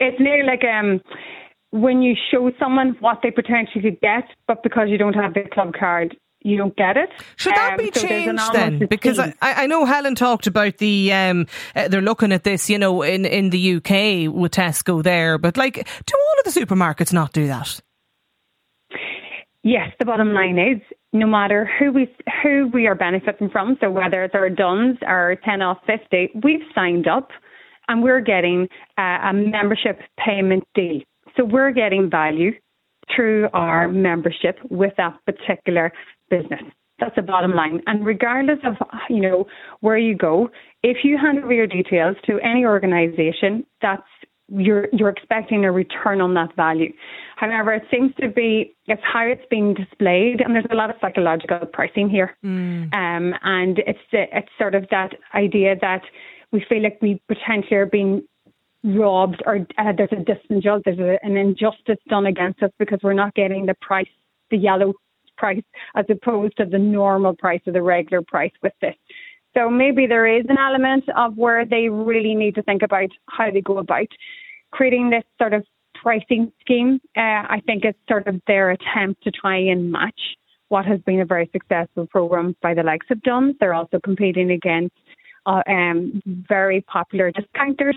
It's 0.00 0.20
nearly 0.20 0.46
like 0.46 0.62
um, 0.64 1.00
when 1.72 2.02
you 2.02 2.14
show 2.30 2.50
someone 2.58 2.96
what 3.00 3.20
they 3.22 3.30
potentially 3.30 3.82
could 3.82 4.00
get, 4.00 4.24
but 4.46 4.62
because 4.62 4.88
you 4.88 4.98
don't 4.98 5.14
have 5.14 5.34
the 5.34 5.42
club 5.52 5.72
card, 5.78 6.16
you 6.44 6.56
don't 6.56 6.76
get 6.76 6.96
it. 6.96 7.08
Should 7.36 7.54
that 7.54 7.72
um, 7.72 7.76
be 7.78 7.90
so 7.94 8.06
changed 8.06 8.52
then? 8.52 8.86
Because 8.86 9.18
I, 9.18 9.32
I 9.40 9.66
know 9.66 9.84
Helen 9.84 10.14
talked 10.14 10.46
about 10.46 10.78
the 10.78 11.12
um, 11.12 11.46
uh, 11.74 11.88
they're 11.88 12.02
looking 12.02 12.32
at 12.32 12.44
this, 12.44 12.68
you 12.68 12.78
know, 12.78 13.02
in 13.02 13.24
in 13.24 13.50
the 13.50 13.76
UK 13.76 14.32
with 14.32 14.52
Tesco 14.52 15.02
there, 15.02 15.38
but 15.38 15.56
like, 15.56 15.74
do 15.74 16.14
all 16.14 16.34
of 16.44 16.52
the 16.52 16.60
supermarkets 16.60 17.12
not 17.12 17.32
do 17.32 17.46
that? 17.46 17.80
Yes, 19.64 19.92
the 19.98 20.04
bottom 20.04 20.34
line 20.34 20.58
is 20.58 20.82
no 21.12 21.26
matter 21.26 21.70
who 21.78 21.92
we 21.92 22.14
who 22.42 22.68
we 22.74 22.86
are 22.86 22.96
benefiting 22.96 23.48
from, 23.48 23.78
so 23.80 23.90
whether 23.90 24.24
it's 24.24 24.34
our 24.34 24.50
Dunnes 24.50 24.98
or 25.06 25.36
ten 25.44 25.62
off 25.62 25.78
fifty, 25.86 26.30
we've 26.42 26.66
signed 26.74 27.06
up 27.06 27.30
and 27.88 28.02
we're 28.02 28.20
getting 28.20 28.68
uh, 28.98 29.30
a 29.30 29.32
membership 29.32 30.00
payment 30.18 30.64
deal. 30.74 31.00
So 31.36 31.44
we're 31.44 31.72
getting 31.72 32.10
value 32.10 32.52
through 33.14 33.48
our 33.52 33.88
membership 33.88 34.58
with 34.70 34.92
that 34.96 35.18
particular 35.26 35.92
business. 36.30 36.62
That's 36.98 37.16
the 37.16 37.22
bottom 37.22 37.52
line. 37.52 37.82
And 37.86 38.06
regardless 38.06 38.58
of 38.64 38.74
you 39.10 39.20
know 39.20 39.46
where 39.80 39.98
you 39.98 40.16
go, 40.16 40.50
if 40.82 40.98
you 41.04 41.18
hand 41.18 41.42
over 41.42 41.52
your 41.52 41.66
details 41.66 42.16
to 42.26 42.38
any 42.40 42.64
organisation, 42.64 43.66
that's 43.80 44.02
you're 44.48 44.88
you're 44.92 45.08
expecting 45.08 45.64
a 45.64 45.72
return 45.72 46.20
on 46.20 46.34
that 46.34 46.54
value. 46.54 46.92
However, 47.36 47.72
it 47.72 47.84
seems 47.90 48.12
to 48.20 48.28
be 48.28 48.74
it's 48.86 49.02
how 49.02 49.24
it's 49.24 49.44
being 49.50 49.74
displayed, 49.74 50.40
and 50.40 50.54
there's 50.54 50.66
a 50.70 50.74
lot 50.74 50.90
of 50.90 50.96
psychological 51.00 51.60
pricing 51.72 52.08
here. 52.08 52.36
Mm. 52.44 52.92
Um, 52.94 53.34
and 53.42 53.78
it's 53.80 53.98
it's 54.12 54.48
sort 54.58 54.74
of 54.74 54.86
that 54.90 55.14
idea 55.34 55.74
that 55.80 56.02
we 56.52 56.64
feel 56.68 56.82
like 56.82 56.98
we 57.00 57.20
potentially 57.28 57.76
are 57.76 57.86
being 57.86 58.22
robbed 58.84 59.42
or 59.46 59.66
uh, 59.78 59.92
there's 59.96 60.12
a 60.12 60.16
disinjustice, 60.16 60.82
there's 60.84 60.98
a, 60.98 61.24
an 61.24 61.36
injustice 61.36 61.98
done 62.08 62.26
against 62.26 62.62
us 62.62 62.70
because 62.78 62.98
we're 63.02 63.12
not 63.12 63.34
getting 63.34 63.66
the 63.66 63.74
price, 63.80 64.08
the 64.50 64.56
yellow 64.56 64.92
price, 65.36 65.62
as 65.94 66.04
opposed 66.10 66.56
to 66.56 66.64
the 66.64 66.78
normal 66.78 67.34
price 67.34 67.60
or 67.66 67.72
the 67.72 67.82
regular 67.82 68.22
price 68.22 68.52
with 68.62 68.72
this. 68.80 68.94
So 69.54 69.68
maybe 69.68 70.06
there 70.06 70.26
is 70.26 70.44
an 70.48 70.58
element 70.58 71.04
of 71.16 71.36
where 71.36 71.64
they 71.64 71.88
really 71.88 72.34
need 72.34 72.54
to 72.54 72.62
think 72.62 72.82
about 72.82 73.10
how 73.28 73.50
they 73.50 73.60
go 73.60 73.78
about 73.78 74.08
creating 74.70 75.10
this 75.10 75.24
sort 75.38 75.52
of 75.52 75.64
pricing 75.94 76.50
scheme. 76.60 77.00
Uh, 77.16 77.20
I 77.20 77.62
think 77.66 77.84
it's 77.84 77.98
sort 78.08 78.26
of 78.26 78.40
their 78.46 78.70
attempt 78.70 79.22
to 79.24 79.30
try 79.30 79.56
and 79.58 79.92
match 79.92 80.20
what 80.68 80.86
has 80.86 81.00
been 81.00 81.20
a 81.20 81.26
very 81.26 81.50
successful 81.52 82.06
program 82.06 82.56
by 82.62 82.72
the 82.72 82.82
likes 82.82 83.06
of 83.10 83.22
Dunnes. 83.22 83.56
They're 83.60 83.74
also 83.74 84.00
competing 84.02 84.50
against 84.50 84.96
uh, 85.44 85.62
um, 85.68 86.22
very 86.24 86.80
popular 86.80 87.30
discounters 87.30 87.96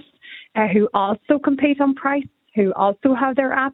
uh, 0.55 0.67
who 0.67 0.89
also 0.93 1.39
compete 1.43 1.79
on 1.81 1.93
price, 1.95 2.27
who 2.55 2.73
also 2.73 3.13
have 3.13 3.35
their 3.35 3.51
apps. 3.51 3.73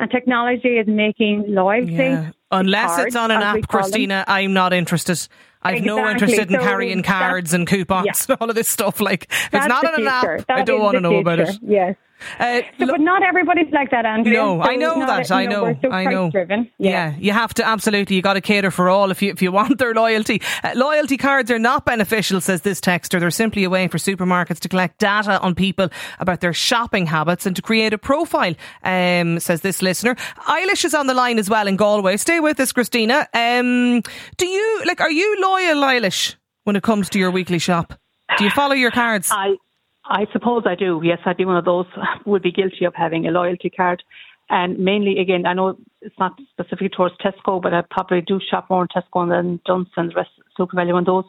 And 0.00 0.10
technology 0.10 0.78
is 0.78 0.86
making 0.86 1.44
loyalty. 1.48 1.92
Yeah. 1.92 2.30
Unless 2.52 2.98
it's 3.00 3.16
on 3.16 3.30
an 3.30 3.42
app, 3.42 3.66
Christina, 3.68 4.24
I'm 4.28 4.52
not 4.52 4.72
interested. 4.72 5.28
I've 5.76 5.82
no 5.84 6.08
interest 6.08 6.34
in 6.34 6.48
So 6.50 6.58
carrying 6.58 7.02
cards 7.02 7.52
and 7.54 7.66
coupons 7.66 8.06
yeah. 8.06 8.12
and 8.34 8.38
all 8.40 8.48
of 8.50 8.56
this 8.56 8.68
stuff. 8.68 9.00
Like, 9.00 9.24
if 9.30 9.54
it's 9.54 9.66
not 9.66 9.84
on 9.84 9.94
an 9.94 10.00
future. 10.00 10.38
app, 10.38 10.50
I 10.50 10.62
don't 10.62 10.80
want 10.80 10.94
to 10.94 11.00
know 11.00 11.16
about 11.18 11.40
it. 11.40 11.58
Yes. 11.62 11.96
Uh, 12.40 12.62
So, 12.80 12.86
but 12.86 13.00
not 13.00 13.22
everybody's 13.22 13.72
like 13.72 13.92
that, 13.92 14.04
Andrew. 14.04 14.32
No, 14.32 14.60
So 14.60 14.68
I 14.68 14.74
know 14.74 14.98
that. 15.06 15.30
a- 15.30 15.34
I 15.36 15.42
you 15.42 15.48
know. 15.48 15.76
So 15.80 15.90
I 15.90 16.04
know. 16.04 16.30
price-driven. 16.30 16.68
Yeah. 16.76 17.14
you 17.16 17.30
have 17.32 17.54
to 17.54 17.64
absolutely. 17.64 18.16
You 18.16 18.22
got 18.22 18.32
to 18.34 18.40
cater 18.40 18.72
for 18.72 18.88
all 18.88 19.12
if 19.12 19.22
you 19.22 19.30
if 19.30 19.40
you 19.40 19.52
want 19.60 19.78
their 19.78 19.94
loyalty. 19.94 20.42
Uh, 20.64 20.72
loyalty 20.74 21.16
cards 21.16 21.48
are 21.52 21.60
not 21.60 21.84
beneficial, 21.84 22.40
says 22.40 22.62
this 22.62 22.80
texter. 22.80 23.20
They're 23.20 23.30
simply 23.30 23.62
a 23.62 23.70
way 23.70 23.86
for 23.86 23.98
supermarkets 23.98 24.58
to 24.60 24.68
collect 24.68 24.98
data 24.98 25.38
on 25.40 25.54
people 25.54 25.90
about 26.18 26.40
their 26.40 26.52
shopping 26.52 27.06
habits 27.06 27.46
and 27.46 27.54
to 27.54 27.62
create 27.62 27.92
a 27.92 27.98
profile. 27.98 28.54
Um, 28.82 29.38
says 29.38 29.60
this 29.60 29.80
listener. 29.80 30.16
Eilish 30.48 30.84
is 30.84 30.94
on 30.94 31.06
the 31.06 31.14
line 31.14 31.38
as 31.38 31.48
well 31.48 31.68
in 31.68 31.76
Galway. 31.76 32.16
Stay 32.16 32.40
with 32.40 32.58
us, 32.58 32.72
Christina. 32.72 33.28
Um, 33.32 34.02
do 34.38 34.46
you 34.46 34.82
like? 34.86 35.00
Are 35.00 35.10
you 35.12 35.36
loyal, 35.40 35.57
Eilish, 35.62 36.36
when 36.64 36.76
it 36.76 36.82
comes 36.82 37.08
to 37.10 37.18
your 37.18 37.30
weekly 37.30 37.58
shop? 37.58 37.94
Do 38.36 38.44
you 38.44 38.50
follow 38.50 38.74
your 38.74 38.90
cards? 38.90 39.30
I 39.30 39.56
I 40.04 40.26
suppose 40.32 40.62
I 40.66 40.74
do. 40.74 41.00
Yes, 41.04 41.18
I'd 41.26 41.36
be 41.36 41.44
one 41.44 41.56
of 41.56 41.64
those 41.64 41.86
would 42.26 42.42
be 42.42 42.52
guilty 42.52 42.84
of 42.84 42.94
having 42.94 43.26
a 43.26 43.30
loyalty 43.30 43.70
card. 43.70 44.02
And 44.50 44.78
mainly, 44.78 45.18
again, 45.18 45.44
I 45.44 45.52
know 45.52 45.76
it's 46.00 46.18
not 46.18 46.38
specific 46.50 46.92
towards 46.92 47.14
Tesco, 47.16 47.60
but 47.60 47.74
I 47.74 47.82
probably 47.90 48.22
do 48.22 48.40
shop 48.40 48.70
more 48.70 48.82
in 48.82 48.88
Tesco 48.88 49.28
than 49.28 49.60
Dunstan's, 49.66 50.14
Rest, 50.14 50.30
SuperValu, 50.58 50.96
and 50.96 51.06
those. 51.06 51.24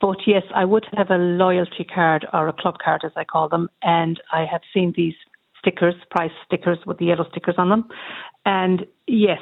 But 0.00 0.18
yes, 0.26 0.44
I 0.54 0.64
would 0.64 0.86
have 0.96 1.10
a 1.10 1.16
loyalty 1.16 1.82
card 1.82 2.26
or 2.32 2.46
a 2.46 2.52
club 2.52 2.76
card, 2.84 3.02
as 3.04 3.10
I 3.16 3.24
call 3.24 3.48
them. 3.48 3.68
And 3.82 4.20
I 4.32 4.44
have 4.44 4.60
seen 4.72 4.92
these 4.96 5.14
stickers, 5.58 5.94
price 6.10 6.30
stickers 6.46 6.78
with 6.86 6.98
the 6.98 7.06
yellow 7.06 7.26
stickers 7.30 7.56
on 7.58 7.70
them. 7.70 7.88
And 8.44 8.86
yes, 9.08 9.40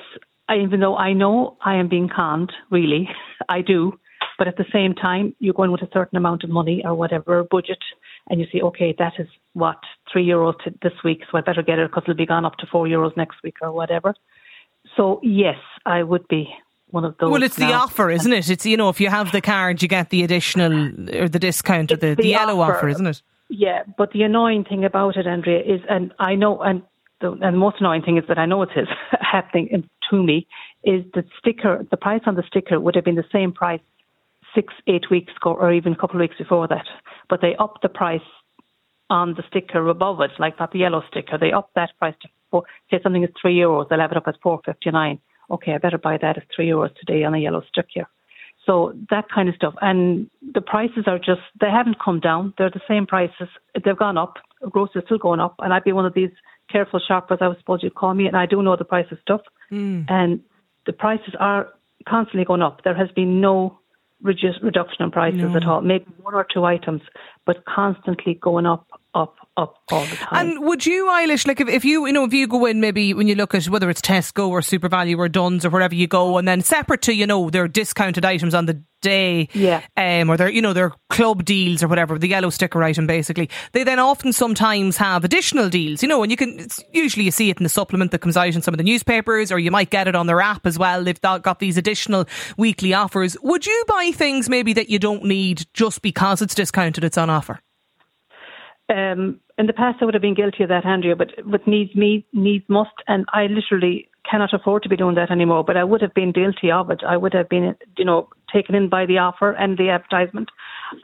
I, 0.48 0.58
even 0.58 0.80
though 0.80 0.96
I 0.96 1.12
know 1.12 1.58
I 1.62 1.74
am 1.74 1.88
being 1.88 2.08
conned, 2.08 2.52
really, 2.70 3.10
I 3.48 3.60
do. 3.60 3.98
But 4.38 4.48
at 4.48 4.56
the 4.56 4.64
same 4.72 4.94
time, 4.94 5.34
you 5.38 5.52
go 5.52 5.62
in 5.64 5.72
with 5.72 5.82
a 5.82 5.88
certain 5.92 6.16
amount 6.16 6.44
of 6.44 6.50
money 6.50 6.82
or 6.84 6.94
whatever 6.94 7.44
budget, 7.44 7.78
and 8.28 8.40
you 8.40 8.46
say, 8.52 8.60
okay, 8.60 8.94
that 8.98 9.14
is 9.18 9.28
what 9.52 9.78
three 10.10 10.26
euros 10.26 10.54
this 10.82 10.92
week, 11.04 11.22
so 11.30 11.38
I 11.38 11.40
better 11.40 11.62
get 11.62 11.78
it 11.78 11.90
because 11.90 12.04
it'll 12.04 12.16
be 12.16 12.26
gone 12.26 12.44
up 12.44 12.56
to 12.58 12.66
four 12.66 12.86
euros 12.86 13.16
next 13.16 13.42
week 13.42 13.56
or 13.62 13.72
whatever. 13.72 14.14
So 14.96 15.20
yes, 15.22 15.58
I 15.86 16.02
would 16.02 16.26
be 16.28 16.48
one 16.90 17.04
of 17.04 17.16
those. 17.18 17.30
Well, 17.30 17.42
it's 17.42 17.56
the 17.56 17.72
offer, 17.72 18.10
isn't 18.10 18.32
it? 18.32 18.50
It's 18.50 18.66
you 18.66 18.76
know, 18.76 18.88
if 18.88 19.00
you 19.00 19.08
have 19.08 19.32
the 19.32 19.40
card, 19.40 19.82
you 19.82 19.88
get 19.88 20.10
the 20.10 20.22
additional 20.22 20.72
or 21.14 21.28
the 21.28 21.38
discount 21.38 21.92
or 21.92 21.96
the, 21.96 22.14
the, 22.14 22.22
the 22.22 22.28
yellow 22.28 22.60
offer. 22.60 22.76
offer. 22.76 22.88
isn't 22.88 23.06
it? 23.06 23.22
Yeah, 23.48 23.82
but 23.98 24.12
the 24.12 24.22
annoying 24.22 24.64
thing 24.64 24.84
about 24.84 25.16
it, 25.16 25.26
Andrea, 25.26 25.60
is, 25.60 25.80
and 25.88 26.12
I 26.18 26.34
know, 26.34 26.62
and 26.62 26.82
the, 27.20 27.32
and 27.32 27.54
the 27.54 27.58
most 27.58 27.76
annoying 27.80 28.02
thing 28.02 28.16
is 28.16 28.24
that 28.28 28.38
I 28.38 28.46
know 28.46 28.62
it 28.62 28.70
is 28.76 28.88
happening 29.20 29.88
to 30.10 30.22
me, 30.22 30.46
is 30.84 31.04
the 31.12 31.24
sticker, 31.38 31.86
the 31.90 31.96
price 31.98 32.22
on 32.26 32.34
the 32.34 32.44
sticker 32.46 32.80
would 32.80 32.94
have 32.94 33.04
been 33.04 33.14
the 33.14 33.24
same 33.30 33.52
price 33.52 33.80
six, 34.54 34.72
eight 34.86 35.10
weeks 35.10 35.32
ago, 35.36 35.54
or 35.54 35.72
even 35.72 35.92
a 35.92 35.96
couple 35.96 36.16
of 36.16 36.20
weeks 36.20 36.36
before 36.38 36.68
that. 36.68 36.86
But 37.28 37.40
they 37.40 37.54
upped 37.58 37.82
the 37.82 37.88
price 37.88 38.20
on 39.10 39.34
the 39.34 39.44
sticker 39.48 39.88
above 39.88 40.20
it, 40.20 40.30
like 40.38 40.56
the 40.58 40.78
yellow 40.78 41.02
sticker. 41.10 41.38
They 41.38 41.52
upped 41.52 41.74
that 41.74 41.90
price 41.98 42.14
to 42.22 42.28
four, 42.50 42.64
say 42.90 43.00
something 43.02 43.22
is 43.22 43.30
three 43.40 43.56
euros, 43.56 43.88
they'll 43.88 44.00
have 44.00 44.12
it 44.12 44.16
up 44.16 44.28
at 44.28 44.40
four 44.42 44.60
fifty 44.64 44.90
nine. 44.90 45.18
Okay, 45.50 45.74
I 45.74 45.78
better 45.78 45.98
buy 45.98 46.18
that 46.18 46.38
at 46.38 46.44
three 46.54 46.68
euros 46.68 46.94
today 46.96 47.24
on 47.24 47.34
a 47.34 47.38
yellow 47.38 47.62
sticker. 47.68 48.06
So 48.64 48.94
that 49.10 49.24
kind 49.34 49.48
of 49.48 49.54
stuff. 49.56 49.74
And 49.80 50.30
the 50.54 50.60
prices 50.60 51.04
are 51.06 51.18
just, 51.18 51.40
they 51.60 51.68
haven't 51.68 52.02
come 52.02 52.20
down. 52.20 52.54
They're 52.56 52.70
the 52.70 52.80
same 52.86 53.06
prices. 53.06 53.48
They've 53.84 53.96
gone 53.96 54.16
up. 54.16 54.36
Groceries 54.70 55.04
still 55.06 55.18
going 55.18 55.40
up. 55.40 55.56
And 55.58 55.74
I'd 55.74 55.82
be 55.82 55.92
one 55.92 56.06
of 56.06 56.14
these 56.14 56.30
careful 56.70 57.00
shoppers, 57.00 57.38
I 57.40 57.52
suppose 57.58 57.80
you'd 57.82 57.96
call 57.96 58.14
me. 58.14 58.28
And 58.28 58.36
I 58.36 58.46
do 58.46 58.62
know 58.62 58.76
the 58.76 58.84
price 58.84 59.06
of 59.10 59.18
stuff. 59.20 59.40
Hmm. 59.68 60.02
And 60.08 60.40
the 60.86 60.92
prices 60.92 61.34
are 61.40 61.70
constantly 62.08 62.44
going 62.44 62.62
up. 62.62 62.84
There 62.84 62.94
has 62.94 63.10
been 63.10 63.40
no 63.40 63.80
reduce, 64.22 64.56
reduction 64.62 65.04
in 65.04 65.10
prices 65.10 65.54
at 65.54 65.64
all. 65.64 65.80
Maybe 65.80 66.06
one 66.20 66.34
or 66.34 66.46
two 66.52 66.64
items, 66.64 67.02
but 67.44 67.64
constantly 67.64 68.34
going 68.34 68.66
up, 68.66 68.86
up, 69.14 69.34
up 69.56 69.78
all 69.90 70.04
the 70.04 70.16
time. 70.16 70.28
And 70.50 70.64
would 70.66 70.86
you, 70.86 71.06
Eilish, 71.06 71.46
like 71.46 71.60
if, 71.60 71.68
if 71.68 71.84
you, 71.84 72.06
you 72.06 72.12
know, 72.12 72.24
if 72.24 72.32
you 72.32 72.46
go 72.46 72.64
in 72.66 72.80
maybe 72.80 73.12
when 73.12 73.28
you 73.28 73.34
look 73.34 73.54
at 73.54 73.68
whether 73.68 73.90
it's 73.90 74.00
Tesco 74.00 74.48
or 74.48 74.60
SuperValu 74.60 75.18
or 75.18 75.28
Dunnes 75.28 75.64
or 75.64 75.70
wherever 75.70 75.94
you 75.94 76.06
go, 76.06 76.38
and 76.38 76.48
then 76.48 76.62
separate 76.62 77.02
to, 77.02 77.12
you 77.14 77.26
know, 77.26 77.50
their 77.50 77.68
discounted 77.68 78.24
items 78.24 78.54
on 78.54 78.66
the 78.66 78.82
day, 79.02 79.48
Yeah. 79.52 79.82
um, 79.96 80.30
or 80.30 80.36
their, 80.36 80.48
you 80.48 80.62
know, 80.62 80.72
their 80.72 80.92
club 81.10 81.44
deals 81.44 81.82
or 81.82 81.88
whatever, 81.88 82.18
the 82.18 82.28
yellow 82.28 82.50
sticker 82.50 82.82
item 82.82 83.06
basically, 83.06 83.50
they 83.72 83.82
then 83.84 83.98
often 83.98 84.32
sometimes 84.32 84.96
have 84.96 85.24
additional 85.24 85.68
deals, 85.68 86.02
you 86.02 86.08
know, 86.08 86.22
and 86.22 86.30
you 86.30 86.36
can, 86.36 86.58
it's, 86.60 86.80
usually 86.92 87.24
you 87.24 87.32
see 87.32 87.50
it 87.50 87.58
in 87.58 87.64
the 87.64 87.68
supplement 87.68 88.12
that 88.12 88.20
comes 88.20 88.36
out 88.36 88.54
in 88.54 88.62
some 88.62 88.72
of 88.72 88.78
the 88.78 88.84
newspapers, 88.84 89.50
or 89.50 89.58
you 89.58 89.70
might 89.72 89.90
get 89.90 90.06
it 90.08 90.14
on 90.14 90.28
their 90.28 90.40
app 90.40 90.66
as 90.66 90.78
well. 90.78 91.02
They've 91.04 91.20
got 91.20 91.58
these 91.58 91.76
additional 91.76 92.26
weekly 92.56 92.94
offers. 92.94 93.36
Would 93.42 93.66
you 93.66 93.84
buy 93.88 94.12
things 94.14 94.48
maybe 94.48 94.72
that 94.74 94.88
you 94.88 94.98
don't 95.00 95.24
need 95.24 95.66
just 95.74 96.00
because 96.00 96.40
it's 96.40 96.54
discounted, 96.54 97.02
it's 97.04 97.18
on 97.18 97.28
offer? 97.28 97.60
Um, 98.88 99.40
in 99.58 99.66
the 99.66 99.72
past 99.72 99.98
I 100.00 100.04
would 100.04 100.14
have 100.14 100.22
been 100.22 100.34
guilty 100.34 100.62
of 100.62 100.68
that, 100.68 100.84
Andrea, 100.84 101.16
but 101.16 101.28
with 101.46 101.66
needs 101.66 101.94
me 101.94 102.24
needs 102.32 102.64
must, 102.68 102.90
and 103.06 103.24
I 103.32 103.46
literally 103.46 104.08
cannot 104.28 104.54
afford 104.54 104.82
to 104.82 104.88
be 104.88 104.96
doing 104.96 105.14
that 105.16 105.30
anymore. 105.30 105.64
But 105.64 105.76
I 105.76 105.84
would 105.84 106.00
have 106.00 106.14
been 106.14 106.32
guilty 106.32 106.70
of 106.70 106.90
it. 106.90 107.02
I 107.06 107.16
would 107.16 107.32
have 107.34 107.48
been, 107.48 107.74
you 107.96 108.04
know, 108.04 108.28
taken 108.52 108.74
in 108.74 108.88
by 108.88 109.06
the 109.06 109.18
offer 109.18 109.52
and 109.52 109.78
the 109.78 109.90
advertisement. 109.90 110.50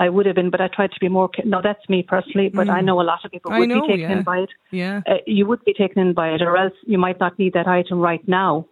I 0.01 0.09
would 0.09 0.27
have 0.27 0.35
been, 0.35 0.51
but 0.51 0.61
I 0.61 0.69
tried 0.69 0.93
to 0.93 1.01
be 1.01 1.09
more. 1.09 1.31
No, 1.45 1.61
that's 1.63 1.89
me 1.89 2.03
personally, 2.03 2.49
but 2.49 2.69
I 2.69 2.81
know 2.81 3.01
a 3.01 3.03
lot 3.03 3.25
of 3.25 3.31
people 3.31 3.51
Mm. 3.51 3.59
Would 3.61 3.69
know, 3.69 3.81
be 3.83 3.87
taken 3.89 4.01
yeah. 4.01 4.19
in 4.19 4.23
by 4.23 4.39
it. 4.39 4.51
Yeah. 4.71 5.01
Uh, 5.07 5.15
you 5.27 5.47
would 5.47 5.65
be 5.65 5.73
taken 5.73 6.03
in 6.03 6.13
by 6.15 6.31
it, 6.31 6.43
or 6.43 6.57
else 6.57 6.75
you 6.85 6.99
might 6.99 7.19
not 7.21 7.39
need 7.39 7.55
that 7.55 7.67
item 7.67 7.99
right 8.01 8.27
now. 8.29 8.67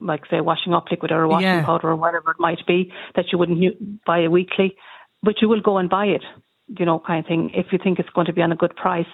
Like 0.00 0.26
say 0.30 0.40
washing 0.40 0.74
up 0.74 0.90
liquid 0.90 1.12
or 1.12 1.26
washing 1.26 1.48
Yeah. 1.48 1.64
powder 1.64 1.88
or 1.88 1.96
whatever 1.96 2.32
it 2.32 2.40
might 2.40 2.64
be 2.66 2.92
that 3.16 3.32
you 3.32 3.38
wouldn't 3.38 4.04
buy 4.04 4.20
a 4.20 4.30
weekly, 4.30 4.76
but 5.22 5.40
you 5.40 5.48
will 5.48 5.60
go 5.60 5.78
and 5.78 5.88
buy 5.88 6.06
it 6.06 6.22
you 6.68 6.86
know, 6.86 6.98
kind 7.06 7.20
of 7.20 7.26
thing, 7.28 7.50
if 7.54 7.66
you 7.72 7.78
think 7.82 7.98
it's 7.98 8.08
going 8.10 8.26
to 8.26 8.32
be 8.32 8.42
on 8.42 8.52
a 8.52 8.56
good 8.56 8.74
price. 8.76 9.06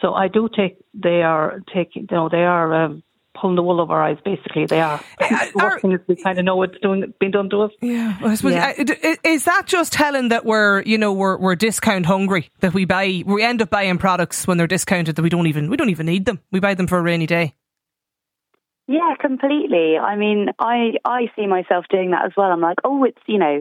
So 0.00 0.14
I 0.14 0.28
do 0.28 0.48
take, 0.54 0.76
they 0.94 1.22
are 1.22 1.60
taking, 1.74 2.06
you 2.10 2.16
know, 2.16 2.28
they 2.28 2.44
are 2.44 2.84
um, 2.84 3.02
pulling 3.40 3.56
the 3.56 3.62
wool 3.62 3.80
over 3.80 3.94
our 3.94 4.02
eyes, 4.04 4.18
basically. 4.24 4.66
They 4.66 4.80
are. 4.80 5.00
the 5.18 5.52
are- 5.60 5.80
worst 5.82 6.04
we 6.08 6.16
kind 6.16 6.38
of 6.38 6.44
know 6.44 6.56
what's 6.56 6.78
doing, 6.80 7.12
being 7.18 7.32
done 7.32 7.48
to 7.50 7.62
us. 7.62 7.70
Yeah, 7.80 8.16
well, 8.20 8.30
I 8.30 8.34
suppose. 8.34 8.52
Yeah. 8.54 8.72
uh, 8.78 8.82
d- 8.84 8.94
i- 9.02 9.16
Is 9.24 9.44
that 9.44 9.62
just 9.66 9.92
telling 9.92 10.28
that 10.28 10.44
we're, 10.44 10.82
you 10.82 10.98
know, 10.98 11.12
we're 11.12 11.38
we're 11.38 11.54
discount 11.56 12.06
hungry? 12.06 12.50
That 12.60 12.74
we 12.74 12.84
buy, 12.84 13.22
we 13.24 13.42
end 13.42 13.62
up 13.62 13.70
buying 13.70 13.98
products 13.98 14.46
when 14.46 14.58
they're 14.58 14.66
discounted 14.66 15.16
that 15.16 15.22
we 15.22 15.28
don't 15.30 15.46
even 15.46 15.70
we 15.70 15.76
don't 15.76 15.90
even 15.90 16.06
need 16.06 16.24
them. 16.26 16.40
We 16.52 16.60
buy 16.60 16.74
them 16.74 16.86
for 16.86 16.98
a 16.98 17.02
rainy 17.02 17.26
day. 17.26 17.54
Yeah, 18.86 19.14
completely. 19.20 19.98
I 19.98 20.16
mean, 20.16 20.48
I 20.58 20.92
I 21.04 21.30
see 21.36 21.46
myself 21.46 21.84
doing 21.90 22.10
that 22.12 22.24
as 22.24 22.32
well. 22.36 22.50
I'm 22.50 22.60
like, 22.60 22.78
oh, 22.84 23.04
it's 23.04 23.20
you 23.26 23.38
know, 23.38 23.60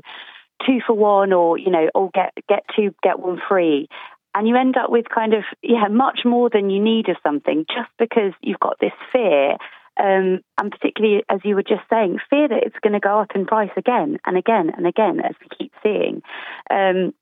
two 0.66 0.80
for 0.86 0.94
one, 0.94 1.34
or 1.34 1.58
you 1.58 1.72
know, 1.72 1.90
or 1.94 2.10
get 2.14 2.34
get 2.48 2.64
two 2.76 2.94
get 3.04 3.20
one 3.20 3.40
free, 3.48 3.88
and 4.36 4.48
you 4.48 4.56
end 4.56 4.78
up 4.78 4.90
with 4.90 5.06
kind 5.14 5.34
of 5.34 5.44
yeah, 5.62 5.88
much 5.90 6.20
more 6.26 6.50
than 6.50 6.70
you 6.70 6.82
need 6.82 7.10
of 7.10 7.18
something 7.24 7.66
just 7.68 7.90
because 7.98 8.34
you've 8.42 8.60
got 8.60 8.78
this 8.80 8.92
fear, 9.12 9.52
um, 10.00 10.42
and 10.58 10.72
particularly 10.72 11.24
as 11.30 11.40
you 11.44 11.56
were 11.56 11.64
just 11.64 11.84
saying, 11.90 12.18
fear 12.30 12.48
that 12.48 12.64
it's 12.64 12.80
going 12.82 12.94
to 12.94 13.00
go 13.00 13.20
up 13.20 13.32
in 13.36 13.46
price 13.46 13.72
again 13.78 14.18
and 14.26 14.38
again 14.38 14.72
and 14.76 14.88
again 14.88 15.20
as 15.20 15.36
we 15.42 15.48
keep 15.58 15.72
seeing. 15.84 16.22
Um, 16.70 17.14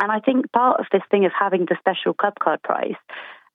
and 0.00 0.12
I 0.12 0.20
think 0.20 0.52
part 0.52 0.78
of 0.78 0.86
this 0.92 1.02
thing 1.10 1.24
of 1.24 1.32
having 1.38 1.66
the 1.66 1.76
special 1.80 2.14
club 2.14 2.34
card 2.40 2.62
price 2.62 2.94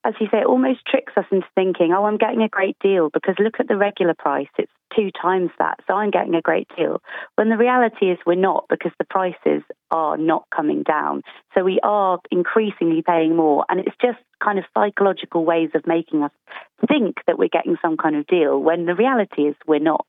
as 0.05 0.13
you 0.19 0.27
say, 0.31 0.39
it 0.39 0.47
almost 0.47 0.85
tricks 0.85 1.13
us 1.15 1.25
into 1.31 1.47
thinking, 1.55 1.93
oh, 1.95 2.05
I'm 2.05 2.17
getting 2.17 2.41
a 2.41 2.49
great 2.49 2.77
deal 2.79 3.09
because 3.09 3.35
look 3.39 3.59
at 3.59 3.67
the 3.67 3.77
regular 3.77 4.13
price. 4.13 4.49
It's 4.57 4.71
two 4.95 5.09
times 5.19 5.51
that. 5.59 5.79
So 5.87 5.93
I'm 5.93 6.11
getting 6.11 6.35
a 6.35 6.41
great 6.41 6.67
deal. 6.77 7.01
When 7.35 7.49
the 7.49 7.57
reality 7.57 8.07
is 8.07 8.17
we're 8.25 8.35
not 8.35 8.65
because 8.69 8.91
the 8.97 9.05
prices 9.05 9.63
are 9.91 10.17
not 10.17 10.45
coming 10.55 10.83
down. 10.83 11.21
So 11.53 11.63
we 11.63 11.79
are 11.83 12.19
increasingly 12.31 13.01
paying 13.01 13.35
more. 13.35 13.65
And 13.69 13.79
it's 13.79 13.95
just 14.01 14.19
kind 14.43 14.59
of 14.59 14.65
psychological 14.73 15.45
ways 15.45 15.69
of 15.75 15.87
making 15.87 16.23
us 16.23 16.31
think 16.87 17.17
that 17.27 17.37
we're 17.37 17.49
getting 17.49 17.77
some 17.81 17.97
kind 17.97 18.15
of 18.15 18.27
deal 18.27 18.59
when 18.59 18.85
the 18.85 18.95
reality 18.95 19.43
is 19.43 19.55
we're 19.67 19.79
not. 19.79 20.05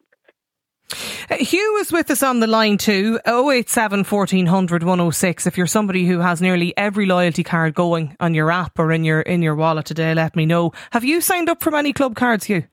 Uh, 1.30 1.36
Hugh 1.36 1.78
is 1.78 1.90
with 1.90 2.10
us 2.10 2.22
on 2.22 2.40
the 2.40 2.46
line 2.46 2.76
too. 2.76 3.18
087 3.26 4.04
1400 4.04 4.82
106. 4.82 5.46
If 5.46 5.56
you're 5.56 5.66
somebody 5.66 6.06
who 6.06 6.20
has 6.20 6.42
nearly 6.42 6.76
every 6.76 7.06
loyalty 7.06 7.42
card 7.42 7.74
going 7.74 8.16
on 8.20 8.34
your 8.34 8.50
app 8.50 8.78
or 8.78 8.92
in 8.92 9.04
your 9.04 9.22
in 9.22 9.42
your 9.42 9.54
wallet 9.54 9.86
today, 9.86 10.14
let 10.14 10.36
me 10.36 10.44
know. 10.44 10.72
Have 10.92 11.04
you 11.04 11.20
signed 11.20 11.48
up 11.48 11.62
for 11.62 11.74
any 11.74 11.92
club 11.92 12.14
cards, 12.14 12.44
Hugh? 12.44 12.64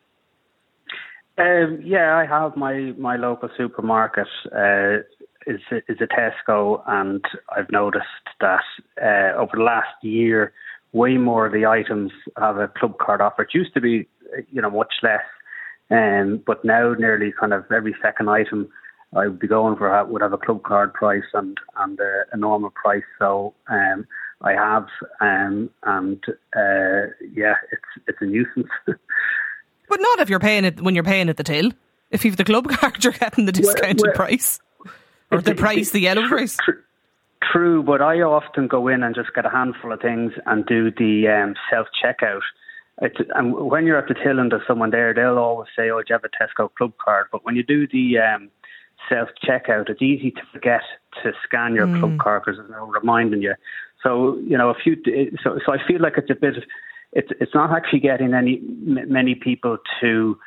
Um, 1.41 1.81
yeah, 1.83 2.15
I 2.15 2.25
have 2.25 2.55
my, 2.55 2.93
my 2.97 3.15
local 3.15 3.49
supermarket 3.57 4.27
uh, 4.55 4.97
is 5.47 5.59
is 5.89 5.97
a 5.99 6.07
Tesco, 6.07 6.83
and 6.87 7.23
I've 7.55 7.71
noticed 7.71 8.05
that 8.41 8.61
uh, 9.01 9.35
over 9.39 9.53
the 9.55 9.63
last 9.63 10.03
year, 10.03 10.53
way 10.93 11.17
more 11.17 11.47
of 11.47 11.53
the 11.53 11.65
items 11.65 12.11
have 12.37 12.57
a 12.57 12.67
club 12.67 12.97
card 12.99 13.21
offer. 13.21 13.41
It 13.43 13.55
used 13.55 13.73
to 13.73 13.81
be, 13.81 14.07
you 14.51 14.61
know, 14.61 14.69
much 14.69 14.93
less, 15.01 15.23
um, 15.89 16.43
but 16.45 16.63
now 16.63 16.93
nearly 16.93 17.33
kind 17.39 17.53
of 17.53 17.65
every 17.71 17.95
second 18.03 18.29
item 18.29 18.69
I 19.15 19.27
would 19.27 19.39
be 19.39 19.47
going 19.47 19.77
for 19.77 20.05
would 20.05 20.21
have 20.21 20.33
a 20.33 20.37
club 20.37 20.63
card 20.63 20.93
price 20.93 21.23
and 21.33 21.57
and 21.77 21.99
uh, 21.99 22.23
a 22.31 22.37
normal 22.37 22.69
price. 22.69 23.03
So 23.17 23.55
um, 23.67 24.05
I 24.41 24.53
have, 24.53 24.87
um, 25.19 25.69
and 25.83 26.23
uh, 26.55 27.11
yeah, 27.33 27.55
it's 27.71 28.05
it's 28.07 28.17
a 28.21 28.25
nuisance. 28.25 28.69
But 29.91 29.99
not 29.99 30.21
if 30.21 30.29
you're 30.29 30.39
paying 30.39 30.63
it 30.63 30.79
when 30.79 30.95
you're 30.95 31.03
paying 31.03 31.27
at 31.27 31.35
the 31.35 31.43
till. 31.43 31.71
If 32.11 32.23
you've 32.23 32.37
the 32.37 32.45
club 32.45 32.69
card, 32.77 33.03
you're 33.03 33.11
getting 33.11 33.45
the 33.45 33.51
discounted 33.51 34.01
well- 34.01 34.15
price. 34.15 34.61
or 35.29 35.41
the 35.41 35.53
price, 35.53 35.91
the 35.91 35.99
yellow 35.99 36.27
price. 36.29 36.57
True, 37.51 37.83
but 37.83 38.01
I 38.01 38.21
often 38.21 38.67
go 38.67 38.87
in 38.87 39.03
and 39.03 39.13
just 39.13 39.33
get 39.35 39.45
a 39.45 39.49
handful 39.49 39.91
of 39.91 39.99
things 39.99 40.31
and 40.45 40.65
do 40.65 40.91
the 40.91 41.27
um, 41.27 41.55
self 41.69 41.87
checkout. 42.01 42.41
And 43.35 43.53
when 43.53 43.85
you're 43.85 43.97
at 43.97 44.07
the 44.07 44.13
till 44.13 44.39
and 44.39 44.51
there's 44.51 44.65
someone 44.65 44.91
there, 44.91 45.13
they'll 45.13 45.37
always 45.37 45.67
say, 45.75 45.89
"Oh, 45.89 45.99
do 45.99 46.05
you 46.07 46.13
have 46.15 46.23
a 46.23 46.29
Tesco 46.29 46.73
club 46.73 46.93
card?" 47.03 47.27
But 47.29 47.43
when 47.43 47.57
you 47.57 47.63
do 47.63 47.85
the 47.87 48.19
um, 48.19 48.49
self 49.09 49.27
checkout, 49.43 49.89
it's 49.89 50.01
easy 50.01 50.31
to 50.31 50.41
forget 50.53 50.83
to 51.23 51.33
scan 51.43 51.75
your 51.75 51.87
mm. 51.87 51.99
club 51.99 52.17
card 52.19 52.43
because 52.45 52.59
there's 52.59 52.71
no 52.71 52.85
reminding 52.85 53.41
you. 53.41 53.55
So 54.03 54.37
you 54.37 54.57
know, 54.57 54.69
a 54.69 54.75
few. 54.75 54.95
So, 55.43 55.59
so 55.65 55.73
I 55.73 55.85
feel 55.85 55.99
like 55.99 56.13
it's 56.15 56.29
a 56.29 56.35
bit. 56.35 56.63
It's 57.13 57.29
it's 57.39 57.53
not 57.53 57.71
actually 57.71 57.99
getting 57.99 58.33
any 58.33 58.61
many 58.63 59.35
people 59.35 59.77
to 60.01 60.37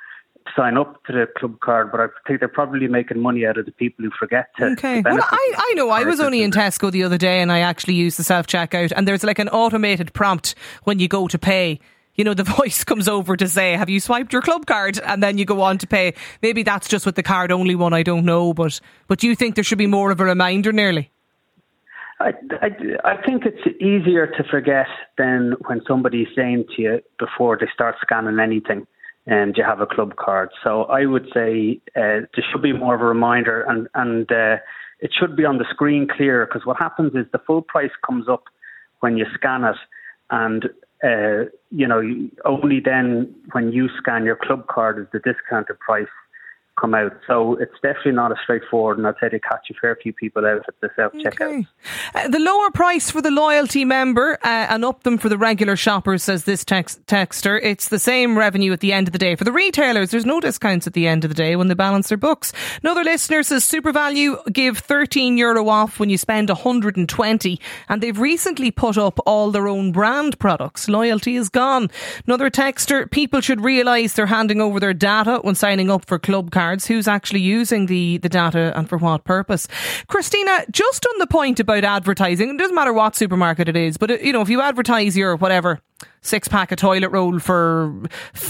sign 0.56 0.76
up 0.76 1.02
to 1.04 1.12
the 1.12 1.26
club 1.38 1.61
card, 1.61 1.90
but 1.90 2.00
I 2.00 2.06
think 2.26 2.40
they're 2.40 2.49
probably 2.49 2.87
making 2.87 3.21
money 3.21 3.47
out 3.47 3.56
of 3.56 3.66
the 3.66 3.73
people 3.73 4.04
who 4.04 4.11
forget 4.18 4.49
to. 4.59 4.66
Okay. 4.73 5.00
Well, 5.00 5.18
I, 5.21 5.54
I 5.56 5.75
know. 5.75 5.90
I 5.90 6.04
was 6.04 6.21
only 6.21 6.42
in 6.42 6.50
Tesco 6.50 6.90
the 6.90 7.02
other 7.04 7.18
day 7.18 7.40
and 7.40 7.50
I 7.50 7.61
actually 7.61 7.94
used 7.94 8.18
the 8.18 8.25
self 8.25 8.47
checkout, 8.47 8.92
and 8.94 9.06
there's 9.06 9.25
like 9.25 9.38
an 9.38 9.49
automated 9.49 10.12
prompt 10.12 10.54
when 10.85 10.99
you 10.99 11.09
go 11.09 11.28
to 11.28 11.38
pay. 11.38 11.80
You 12.14 12.25
know, 12.25 12.35
the 12.35 12.44
voice 12.59 12.85
comes 12.85 13.09
over 13.09 13.37
to 13.37 13.49
say, 13.49 13.73
Have 13.73 13.90
you 13.90 14.00
swiped 14.00 14.33
your 14.33 14.42
club 14.42 14.66
card? 14.66 14.99
And 15.00 15.23
then 15.23 15.38
you 15.38 15.44
go 15.44 15.62
on 15.62 15.78
to 15.78 15.87
pay. 15.87 16.14
Maybe 16.42 16.62
that's 16.62 16.88
just 16.88 17.06
with 17.06 17.16
the 17.16 17.23
card 17.23 17.50
only 17.50 17.75
one, 17.75 17.92
I 17.92 18.02
don't 18.02 18.25
know. 18.25 18.54
But, 18.54 18.80
but 19.09 19.18
do 19.18 19.26
you 19.26 19.35
think 19.35 19.54
there 19.54 19.64
should 19.64 19.78
be 19.78 19.87
more 19.87 20.11
of 20.11 20.21
a 20.21 20.25
reminder 20.25 20.73
nearly? 20.73 21.11
I, 22.21 22.33
I, 22.62 22.68
I 23.04 23.26
think 23.26 23.44
it's 23.44 23.66
easier 23.80 24.26
to 24.26 24.44
forget 24.50 24.87
than 25.18 25.54
when 25.66 25.80
somebody's 25.87 26.28
saying 26.37 26.66
to 26.76 26.83
you 26.83 27.00
before 27.18 27.59
they 27.59 27.66
start 27.75 27.97
scanning 28.00 28.38
anything 28.38 28.87
and 29.26 29.56
you 29.56 29.64
have 29.64 29.80
a 29.80 29.87
club 29.87 30.16
card. 30.16 30.50
So 30.62 30.85
I 30.85 31.06
would 31.06 31.26
say 31.33 31.80
uh, 31.97 32.28
there 32.35 32.44
should 32.50 32.62
be 32.62 32.73
more 32.73 32.94
of 32.94 33.00
a 33.00 33.04
reminder, 33.04 33.62
and 33.62 33.88
and 33.94 34.30
uh, 34.30 34.56
it 35.00 35.12
should 35.18 35.37
be 35.37 35.44
on 35.44 35.59
the 35.59 35.64
screen 35.71 36.06
clear 36.09 36.47
because 36.47 36.66
what 36.66 36.76
happens 36.78 37.14
is 37.14 37.26
the 37.33 37.40
full 37.47 37.62
price 37.62 37.90
comes 38.06 38.28
up 38.28 38.44
when 39.00 39.16
you 39.16 39.25
scan 39.35 39.64
it, 39.64 39.76
and 40.30 40.66
uh, 41.02 41.50
you 41.71 41.87
know 41.87 42.02
only 42.44 42.80
then 42.80 43.35
when 43.52 43.73
you 43.73 43.88
scan 43.97 44.25
your 44.25 44.37
club 44.37 44.66
card 44.66 44.99
is 44.99 45.06
the 45.12 45.21
discounted 45.21 45.78
price 45.80 46.06
come 46.81 46.95
out. 46.95 47.12
So 47.26 47.54
it's 47.54 47.75
definitely 47.83 48.12
not 48.12 48.33
as 48.33 48.38
straightforward, 48.43 48.99
and 48.99 49.07
I'd 49.07 49.14
say 49.21 49.28
they 49.31 49.38
catch 49.38 49.71
a 49.71 49.75
fair 49.75 49.97
few 50.02 50.12
people 50.12 50.45
out 50.45 50.62
at 50.66 50.75
the 50.81 50.90
self 50.97 51.12
checkout. 51.12 51.59
Okay. 51.59 51.66
Uh, 52.14 52.28
the 52.28 52.38
lower 52.38 52.71
price 52.71 53.11
for 53.11 53.23
the 53.23 53.31
loyalty 53.31 53.85
member 53.85 54.38
uh, 54.43 54.66
and 54.71 54.85
up 54.85 55.02
them 55.04 55.19
for 55.19 55.28
the 55.28 55.38
regular 55.38 55.76
shoppers, 55.76 56.23
says 56.23 56.45
this 56.45 56.64
text- 56.64 57.04
texter. 57.07 57.61
It's 57.62 57.88
the 57.88 57.99
same 57.99 58.37
revenue 58.37 58.73
at 58.73 58.81
the 58.81 58.93
end 58.93 59.09
of 59.09 59.12
the 59.12 59.19
day. 59.19 59.37
For 59.37 59.45
the 59.45 59.52
retailers, 59.52 60.11
there's 60.11 60.26
no 60.26 60.40
discounts 60.40 60.87
at 60.87 60.95
the 60.95 61.07
end 61.07 61.25
of 61.25 61.31
the 61.31 61.35
day 61.35 61.57
when 61.57 61.69
they 61.69 61.75
balance 61.75 62.09
their 62.09 62.19
books. 62.19 62.52
Another 62.83 63.04
listener 63.04 63.43
says 63.43 63.64
SuperValu 63.64 64.52
give 64.52 64.78
13 64.78 65.38
euro 65.38 65.69
off 65.69 66.00
when 66.00 66.11
you 66.11 66.19
spend 66.19 66.49
120, 66.49 67.61
and 67.88 68.02
they've 68.02 68.19
recently 68.19 68.71
put 68.71 68.99
up 68.99 69.19
all 69.26 69.50
their 69.50 69.69
own 69.69 69.93
brand 69.93 70.38
products. 70.38 70.88
Loyalty 70.88 71.37
is 71.37 71.49
gone. 71.49 71.90
Another 72.26 72.50
texter, 72.50 73.11
people 73.11 73.40
should 73.40 73.62
realise 73.62 74.14
they're 74.14 74.26
handing 74.26 74.61
over 74.61 74.81
their 74.81 74.95
data 74.95 75.38
when 75.43 75.54
signing 75.54 75.90
up 75.90 76.04
for 76.07 76.19
club 76.19 76.50
cards 76.50 76.63
cards, 76.64 76.87
who's 76.87 77.06
actually 77.06 77.40
using 77.40 77.87
the, 77.87 78.18
the 78.18 78.28
data 78.28 78.73
and 78.75 78.88
for 78.88 78.97
what 78.97 79.25
purpose. 79.25 79.68
Christina, 80.06 80.64
just 80.71 81.06
on 81.06 81.18
the 81.18 81.26
point 81.26 81.61
about 81.61 81.85
advertising, 81.85 82.49
it 82.50 82.59
doesn't 82.59 82.75
matter 82.75 82.92
what 82.92 83.14
supermarket 83.14 83.68
it 83.68 83.76
is, 83.76 83.99
but 83.99 84.11
uh, 84.11 84.14
you 84.14 84.33
know, 84.33 84.40
if 84.40 84.49
you 84.49 84.62
advertise 84.62 85.16
your 85.16 85.37
whatever 85.37 85.80
six 86.23 86.49
pack 86.49 86.73
of 86.73 86.78
toilet 86.78 87.11
roll 87.11 87.38
for 87.38 87.94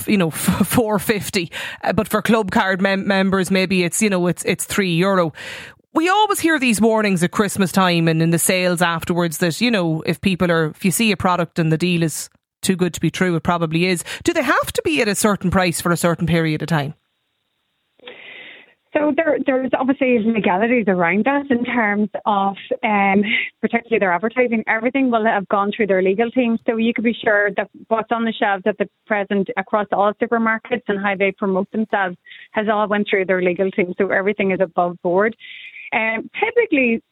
you 0.06 0.16
know 0.16 0.30
450 0.30 1.50
uh, 1.83 1.92
but 1.92 2.09
for 2.09 2.23
club 2.23 2.50
card 2.50 2.80
mem- 2.80 3.06
members 3.06 3.50
maybe 3.50 3.85
it's 3.85 4.00
you 4.00 4.09
know 4.09 4.26
it's 4.28 4.44
it's 4.44 4.64
3 4.64 4.92
euro 4.94 5.33
we 5.92 6.09
always 6.09 6.40
hear 6.40 6.59
these 6.59 6.80
warnings 6.80 7.23
at 7.23 7.33
Christmas 7.33 7.71
time 7.71 8.09
and 8.09 8.23
in 8.23 8.30
the 8.30 8.38
sales 8.38 8.83
afterwards 8.83 9.38
that, 9.38 9.61
you 9.61 9.71
know, 9.71 10.02
if 10.04 10.21
people 10.21 10.50
are, 10.50 10.66
if 10.71 10.85
you 10.85 10.90
see 10.90 11.12
a 11.12 11.16
product 11.16 11.61
and 11.61 11.71
the 11.71 11.78
deal 11.78 12.02
is 12.02 12.28
too 12.62 12.75
good 12.75 12.94
to 12.94 13.00
be 13.00 13.12
true, 13.12 13.37
it 13.37 13.44
probably 13.44 13.87
is. 13.87 14.02
Do 14.25 14.33
they 14.33 14.42
have 14.42 14.73
to 14.73 14.83
be 14.83 15.00
at 15.02 15.06
a 15.06 15.14
certain 15.14 15.52
price 15.52 15.80
for 15.80 15.92
a 15.92 15.97
certain 15.97 16.26
period 16.26 16.62
of 16.62 16.68
time? 16.68 16.94
So 18.94 19.12
there, 19.16 19.38
there's 19.44 19.70
obviously 19.76 20.20
legalities 20.20 20.84
around 20.86 21.24
that 21.24 21.50
in 21.50 21.64
terms 21.64 22.08
of, 22.26 22.54
um, 22.84 23.24
particularly 23.60 23.98
their 23.98 24.12
advertising. 24.12 24.62
Everything 24.69 25.10
will 25.10 25.25
have 25.25 25.49
gone 25.49 25.73
through 25.75 25.88
their 25.88 26.00
legal 26.00 26.30
team, 26.30 26.58
so 26.64 26.76
you 26.76 26.95
could 26.95 27.04
be 27.04 27.16
sure 27.25 27.50
that 27.56 27.69
what's 27.88 28.12
on 28.12 28.25
the 28.25 28.32
shelves 28.32 28.62
at 28.66 28.78
the 28.78 28.88
present 29.06 29.49
across 29.56 29.88
all 29.92 30.12
supermarkets 30.14 30.82
and 30.86 31.04
how 31.04 31.16
they 31.16 31.32
promote 31.32 31.71
themselves 31.73 32.16
has 32.52 32.69
all 32.73 32.86
went 32.86 33.08
through 33.10 33.25
their 33.25 33.42
legal 33.42 33.71
team. 33.73 33.95
So 33.99 34.10
everything 34.10 34.52
is 34.52 34.60
above 34.60 34.97
board. 35.02 35.36
Um, 35.92 36.30
typically, 36.38 37.02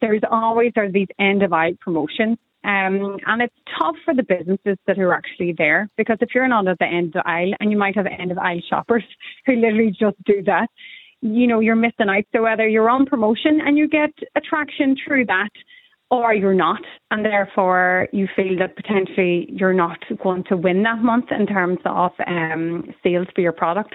there's 0.00 0.22
always 0.30 0.72
these 0.92 1.08
end 1.18 1.42
of 1.42 1.52
aisle 1.52 1.74
promotions. 1.80 2.38
Um, 2.64 3.18
and 3.26 3.40
it's 3.40 3.54
tough 3.78 3.94
for 4.04 4.14
the 4.14 4.24
businesses 4.24 4.76
that 4.86 4.98
are 4.98 5.14
actually 5.14 5.54
there 5.56 5.88
because 5.96 6.18
if 6.20 6.30
you're 6.34 6.48
not 6.48 6.66
at 6.66 6.78
the 6.78 6.86
end 6.86 7.08
of 7.08 7.12
the 7.12 7.28
aisle 7.28 7.52
and 7.60 7.70
you 7.70 7.78
might 7.78 7.94
have 7.94 8.06
end 8.06 8.32
of 8.32 8.38
aisle 8.38 8.60
shoppers 8.68 9.04
who 9.46 9.54
literally 9.54 9.90
just 9.90 10.16
do 10.24 10.42
that, 10.44 10.68
you 11.20 11.46
know, 11.46 11.60
you're 11.60 11.76
missing 11.76 12.08
out. 12.08 12.24
So 12.32 12.42
whether 12.42 12.68
you're 12.68 12.90
on 12.90 13.06
promotion 13.06 13.60
and 13.64 13.76
you 13.76 13.88
get 13.88 14.10
attraction 14.36 14.96
through 15.06 15.26
that, 15.26 15.50
or 16.10 16.32
you're 16.32 16.54
not, 16.54 16.80
and 17.10 17.24
therefore 17.24 18.08
you 18.12 18.26
feel 18.34 18.58
that 18.58 18.76
potentially 18.76 19.46
you're 19.50 19.74
not 19.74 19.98
going 20.22 20.42
to 20.44 20.56
win 20.56 20.82
that 20.82 20.98
month 20.98 21.26
in 21.30 21.46
terms 21.46 21.78
of 21.84 22.12
um, 22.26 22.94
sales 23.02 23.26
for 23.34 23.42
your 23.42 23.52
product. 23.52 23.94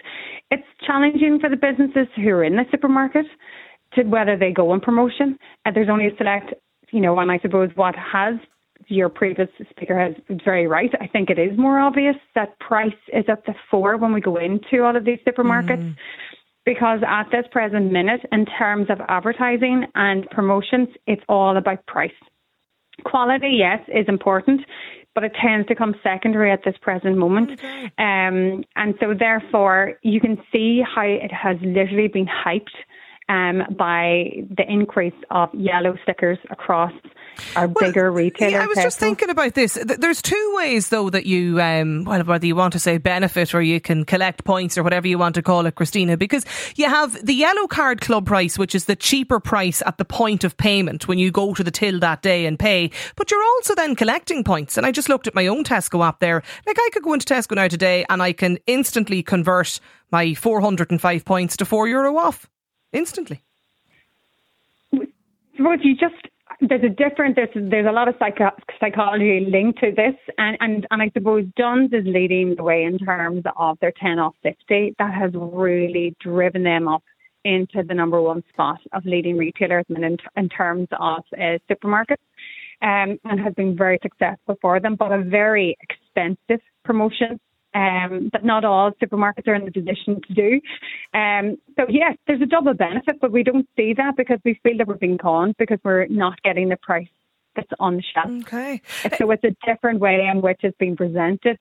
It's 0.52 0.68
challenging 0.86 1.40
for 1.40 1.50
the 1.50 1.56
businesses 1.56 2.08
who 2.16 2.30
are 2.30 2.44
in 2.44 2.56
the 2.56 2.66
supermarket 2.70 3.26
to 3.96 4.04
whether 4.04 4.38
they 4.38 4.52
go 4.52 4.72
on 4.72 4.80
promotion. 4.80 5.40
Uh, 5.66 5.72
there's 5.74 5.90
only 5.90 6.06
a 6.06 6.16
select, 6.18 6.54
you 6.92 7.02
know, 7.02 7.18
and 7.18 7.32
I 7.32 7.40
suppose 7.40 7.72
what 7.74 7.96
has 7.96 8.36
your 8.88 9.10
previous 9.10 9.50
speaker 9.72 9.98
has 9.98 10.14
very 10.46 10.68
right. 10.68 10.92
I 11.02 11.08
think 11.08 11.32
it 11.32 11.40
is 11.40 11.58
more 11.58 11.80
obvious 11.80 12.16
that 12.36 12.60
price 12.60 12.92
is 13.12 13.26
at 13.28 13.44
the 13.46 13.56
fore 13.72 13.98
when 13.98 14.14
we 14.14 14.22
go 14.22 14.36
into 14.36 14.84
all 14.84 14.96
of 14.96 15.06
these 15.06 15.20
supermarkets. 15.26 15.82
Mm 15.82 15.96
because 16.66 17.00
at 17.06 17.30
this 17.32 17.46
present 17.52 17.92
minute, 17.92 18.22
in 18.32 18.46
terms 18.46 18.88
of 18.90 19.00
advertising 19.08 19.86
and 19.96 20.30
promotions, 20.30 20.90
it's 21.08 21.24
all 21.28 21.58
about 21.58 21.86
price. 21.86 22.12
Quality, 23.06 23.58
yes, 23.60 23.80
is 23.88 24.06
important, 24.08 24.62
but 25.16 25.24
it 25.24 25.34
tends 25.42 25.68
to 25.68 25.76
come 25.76 25.96
secondary 26.04 26.52
at 26.52 26.64
this 26.64 26.76
present 26.82 27.18
moment. 27.18 27.52
Okay. 27.52 27.86
Um, 27.98 28.64
and 28.76 28.96
so, 29.00 29.14
therefore, 29.18 30.00
you 30.04 30.20
can 30.20 30.38
see 30.52 30.82
how 30.84 31.04
it 31.04 31.32
has 31.32 31.58
literally 31.62 32.08
been 32.08 32.28
hyped 32.28 32.68
um, 33.30 33.64
by 33.78 34.46
the 34.58 34.64
increase 34.68 35.14
of 35.32 35.50
yellow 35.54 35.98
stickers 36.04 36.38
across 36.50 36.94
our 37.56 37.68
well, 37.68 37.76
bigger 37.80 38.12
retailers. 38.12 38.54
Yeah, 38.54 38.64
I 38.64 38.68
was 38.68 38.78
just 38.78 39.00
thinking 39.00 39.30
about 39.30 39.54
this. 39.54 39.78
There's 39.84 40.22
two 40.22 40.54
ways, 40.56 40.90
though, 40.90 41.10
that 41.10 41.26
you, 41.26 41.62
um, 41.62 42.04
well, 42.06 42.24
whether 42.24 42.46
you 42.46 42.56
want 42.56 42.74
to 42.74 42.80
say 42.80 42.98
benefit 42.98 43.54
or 43.54 43.62
you 43.62 43.80
can 43.80 44.06
collect 44.06 44.44
points 44.44 44.78
or 44.78 44.84
whatever 44.84 45.08
you 45.08 45.18
want 45.18 45.36
to 45.36 45.42
call 45.42 45.66
it, 45.66 45.76
Christina, 45.76 46.18
because 46.18 46.46
you 46.76 46.86
have 46.86 47.26
the 47.26 47.34
yellow 47.34 47.68
card 47.68 48.02
club 48.02 48.26
price, 48.26 48.58
which 48.58 48.76
is 48.76 48.86
the 48.86 48.96
cheaper 48.96 49.40
price 49.40 49.82
at 49.86 49.98
the 49.98 50.06
point 50.06 50.44
of 50.44 50.58
payment 50.58 51.08
when 51.08 51.18
you 51.18 51.32
go 51.32 51.54
to 51.54 51.64
the 51.64 51.72
till 51.72 52.00
that 52.00 52.22
day 52.22 52.46
and 52.46 52.58
pay. 52.60 52.92
But 53.16 53.32
you're 53.32 53.44
also 53.44 53.76
then 53.76 53.96
collecting 53.96 54.44
points. 54.44 54.78
And 54.78 54.86
I 54.86 54.92
just 54.92 55.10
looked 55.10 55.28
at 55.28 55.36
my 55.36 55.48
own 55.48 55.64
Tesco 55.64 56.06
app 56.06 56.20
there. 56.20 56.44
Like 56.66 56.78
I 56.80 56.90
could 56.94 57.04
go 57.04 57.14
into 57.14 57.32
Tesco 57.32 57.56
now 57.56 57.68
today 57.68 58.06
and 58.10 58.22
I 58.22 58.34
can 58.34 58.58
instantly 58.68 59.24
convert 59.24 59.80
my 60.12 60.34
405 60.34 61.26
points 61.26 61.58
to 61.58 61.66
four 61.66 61.88
euro 61.88 62.18
off 62.18 62.50
instantly. 62.92 63.44
Suppose 65.58 65.80
you 65.84 65.96
just 65.96 66.33
there's 66.70 66.84
a 66.84 66.90
different 66.90 67.36
there's 67.36 67.50
there's 67.54 67.88
a 67.88 67.92
lot 67.92 68.08
of 68.08 68.16
psycho, 68.20 68.52
psychology 68.80 69.46
linked 69.50 69.80
to 69.80 69.92
this, 69.92 70.16
and, 70.38 70.58
and 70.60 70.88
and 70.92 71.02
I 71.02 71.10
suppose 71.14 71.46
Dunnes 71.56 71.92
is 71.94 72.06
leading 72.06 72.56
the 72.56 72.64
way 72.64 72.84
in 72.84 72.98
terms 72.98 73.44
of 73.58 73.78
their 73.82 73.94
ten 74.00 74.20
off 74.20 74.36
fifty. 74.44 74.96
That 75.00 75.14
has 75.14 75.32
really 75.34 76.16
driven 76.20 76.64
them 76.64 76.88
up 76.88 77.04
into 77.46 77.84
the 77.88 77.94
number 77.94 78.22
one 78.22 78.44
spot 78.50 78.80
of 78.94 79.06
leading 79.06 79.38
retailers 79.38 79.86
in, 79.90 80.18
in 80.38 80.50
terms 80.50 80.88
of 81.00 81.24
uh, 81.34 81.58
supermarkets, 81.70 82.24
um, 82.82 83.20
and 83.26 83.40
has 83.44 83.54
been 83.56 83.76
very 83.76 84.00
successful 84.02 84.58
for 84.62 84.80
them, 84.80 84.96
but 84.96 85.12
a 85.12 85.22
very 85.22 85.78
expensive 85.82 86.62
promotion 86.86 87.40
um, 87.74 88.30
that 88.34 88.44
not 88.44 88.64
all 88.64 88.92
supermarkets 89.02 89.48
are 89.48 89.56
in 89.56 89.66
the 89.66 89.72
position 89.72 90.22
to 90.28 90.34
do. 90.34 90.62
Um, 91.18 91.58
so 91.76 91.86
yes, 91.90 92.18
there's 92.28 92.42
a 92.42 92.46
double 92.46 92.74
benefit, 92.74 93.20
but 93.20 93.32
we 93.32 93.44
don't 93.44 93.68
see 93.76 93.94
that 93.94 94.16
because 94.16 94.40
we 94.46 94.60
feel 94.64 94.78
that 94.78 94.88
we're 94.88 94.96
being 94.96 95.18
conned 95.18 95.56
because 95.58 95.80
we're 95.84 96.08
not 96.08 96.42
getting 96.44 96.70
the 96.70 96.78
price 96.78 97.08
that's 97.56 97.70
on 97.80 97.98
the 97.98 98.04
shelf. 98.14 98.32
Okay. 98.42 98.82
So 99.18 99.30
it's 99.32 99.44
a 99.44 99.56
different 99.66 100.00
way 100.00 100.28
in 100.32 100.42
which 100.42 100.62
it's 100.64 100.78
being 100.78 100.96
presented 100.96 101.60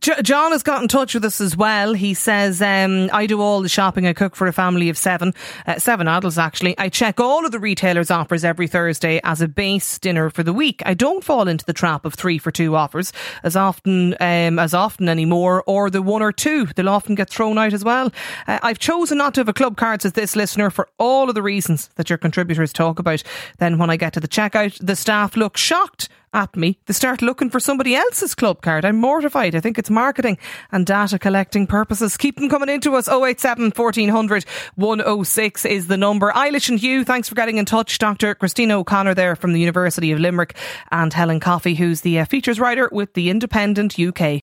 John 0.00 0.52
has 0.52 0.62
got 0.62 0.80
in 0.82 0.88
touch 0.88 1.14
with 1.14 1.24
us 1.24 1.40
as 1.40 1.56
well. 1.56 1.92
He 1.92 2.14
says, 2.14 2.62
um, 2.62 3.10
I 3.12 3.26
do 3.26 3.40
all 3.40 3.60
the 3.60 3.68
shopping. 3.68 4.06
I 4.06 4.12
cook 4.12 4.34
for 4.34 4.46
a 4.46 4.52
family 4.52 4.88
of 4.88 4.96
seven, 4.96 5.34
uh, 5.66 5.78
seven 5.78 6.08
adults 6.08 6.38
actually. 6.38 6.78
I 6.78 6.88
check 6.88 7.20
all 7.20 7.44
of 7.44 7.52
the 7.52 7.58
retailers' 7.58 8.10
offers 8.10 8.44
every 8.44 8.66
Thursday 8.66 9.20
as 9.24 9.40
a 9.40 9.48
base 9.48 9.98
dinner 9.98 10.30
for 10.30 10.42
the 10.42 10.52
week. 10.52 10.82
I 10.86 10.94
don't 10.94 11.22
fall 11.22 11.48
into 11.48 11.64
the 11.64 11.72
trap 11.72 12.04
of 12.04 12.14
three 12.14 12.38
for 12.38 12.50
two 12.50 12.76
offers 12.76 13.12
as 13.42 13.56
often 13.56 14.14
um, 14.20 14.58
as 14.58 14.74
often 14.74 15.08
anymore, 15.08 15.62
or 15.66 15.90
the 15.90 16.02
one 16.02 16.22
or 16.22 16.32
two. 16.32 16.66
They'll 16.66 16.88
often 16.88 17.14
get 17.14 17.28
thrown 17.28 17.58
out 17.58 17.72
as 17.72 17.84
well. 17.84 18.10
Uh, 18.46 18.58
I've 18.62 18.78
chosen 18.78 19.18
not 19.18 19.34
to 19.34 19.40
have 19.40 19.48
a 19.48 19.52
club 19.52 19.76
card 19.76 20.04
as 20.04 20.12
this 20.12 20.36
listener 20.36 20.70
for 20.70 20.88
all 20.98 21.28
of 21.28 21.34
the 21.34 21.42
reasons 21.42 21.90
that 21.96 22.08
your 22.08 22.18
contributors 22.18 22.72
talk 22.72 22.98
about. 22.98 23.22
Then 23.58 23.78
when 23.78 23.90
I 23.90 23.96
get 23.96 24.14
to 24.14 24.20
the 24.20 24.28
checkout, 24.28 24.78
the 24.84 24.96
staff 24.96 25.36
look 25.36 25.56
shocked 25.56 26.08
at 26.32 26.56
me. 26.56 26.78
They 26.86 26.92
start 26.92 27.22
looking 27.22 27.50
for 27.50 27.60
somebody 27.60 27.94
else's 27.94 28.34
club 28.34 28.62
card. 28.62 28.84
I'm 28.84 28.96
mortified. 28.96 29.54
I 29.54 29.60
think 29.60 29.78
it's 29.78 29.90
marketing 29.90 30.38
and 30.72 30.86
data 30.86 31.18
collecting 31.18 31.66
purposes. 31.66 32.16
Keep 32.16 32.36
them 32.36 32.48
coming 32.48 32.68
into 32.68 32.94
us. 32.94 33.08
087 33.08 33.72
1400 33.74 34.44
106 34.76 35.64
is 35.64 35.86
the 35.86 35.96
number. 35.96 36.30
Eilish 36.32 36.68
and 36.68 36.78
Hugh, 36.78 37.04
thanks 37.04 37.28
for 37.28 37.34
getting 37.34 37.58
in 37.58 37.64
touch. 37.64 37.98
Dr. 37.98 38.34
Christina 38.34 38.78
O'Connor 38.78 39.14
there 39.14 39.36
from 39.36 39.52
the 39.52 39.60
University 39.60 40.12
of 40.12 40.20
Limerick 40.20 40.54
and 40.90 41.12
Helen 41.12 41.40
Coffey, 41.40 41.74
who's 41.74 42.02
the 42.02 42.20
uh, 42.20 42.24
features 42.24 42.60
writer 42.60 42.88
with 42.92 43.14
The 43.14 43.30
Independent 43.30 43.98
UK. 43.98 44.42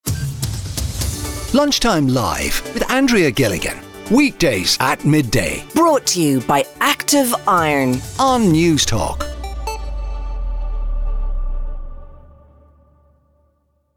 Lunchtime 1.54 2.08
Live 2.08 2.62
with 2.74 2.90
Andrea 2.92 3.32
Gilligan. 3.32 3.78
Weekdays 4.12 4.78
at 4.80 5.04
midday 5.04 5.66
Brought 5.76 6.06
to 6.08 6.22
you 6.22 6.40
by 6.42 6.66
Active 6.80 7.34
Iron. 7.48 7.96
on 8.20 8.44
Newstalk. 8.54 9.37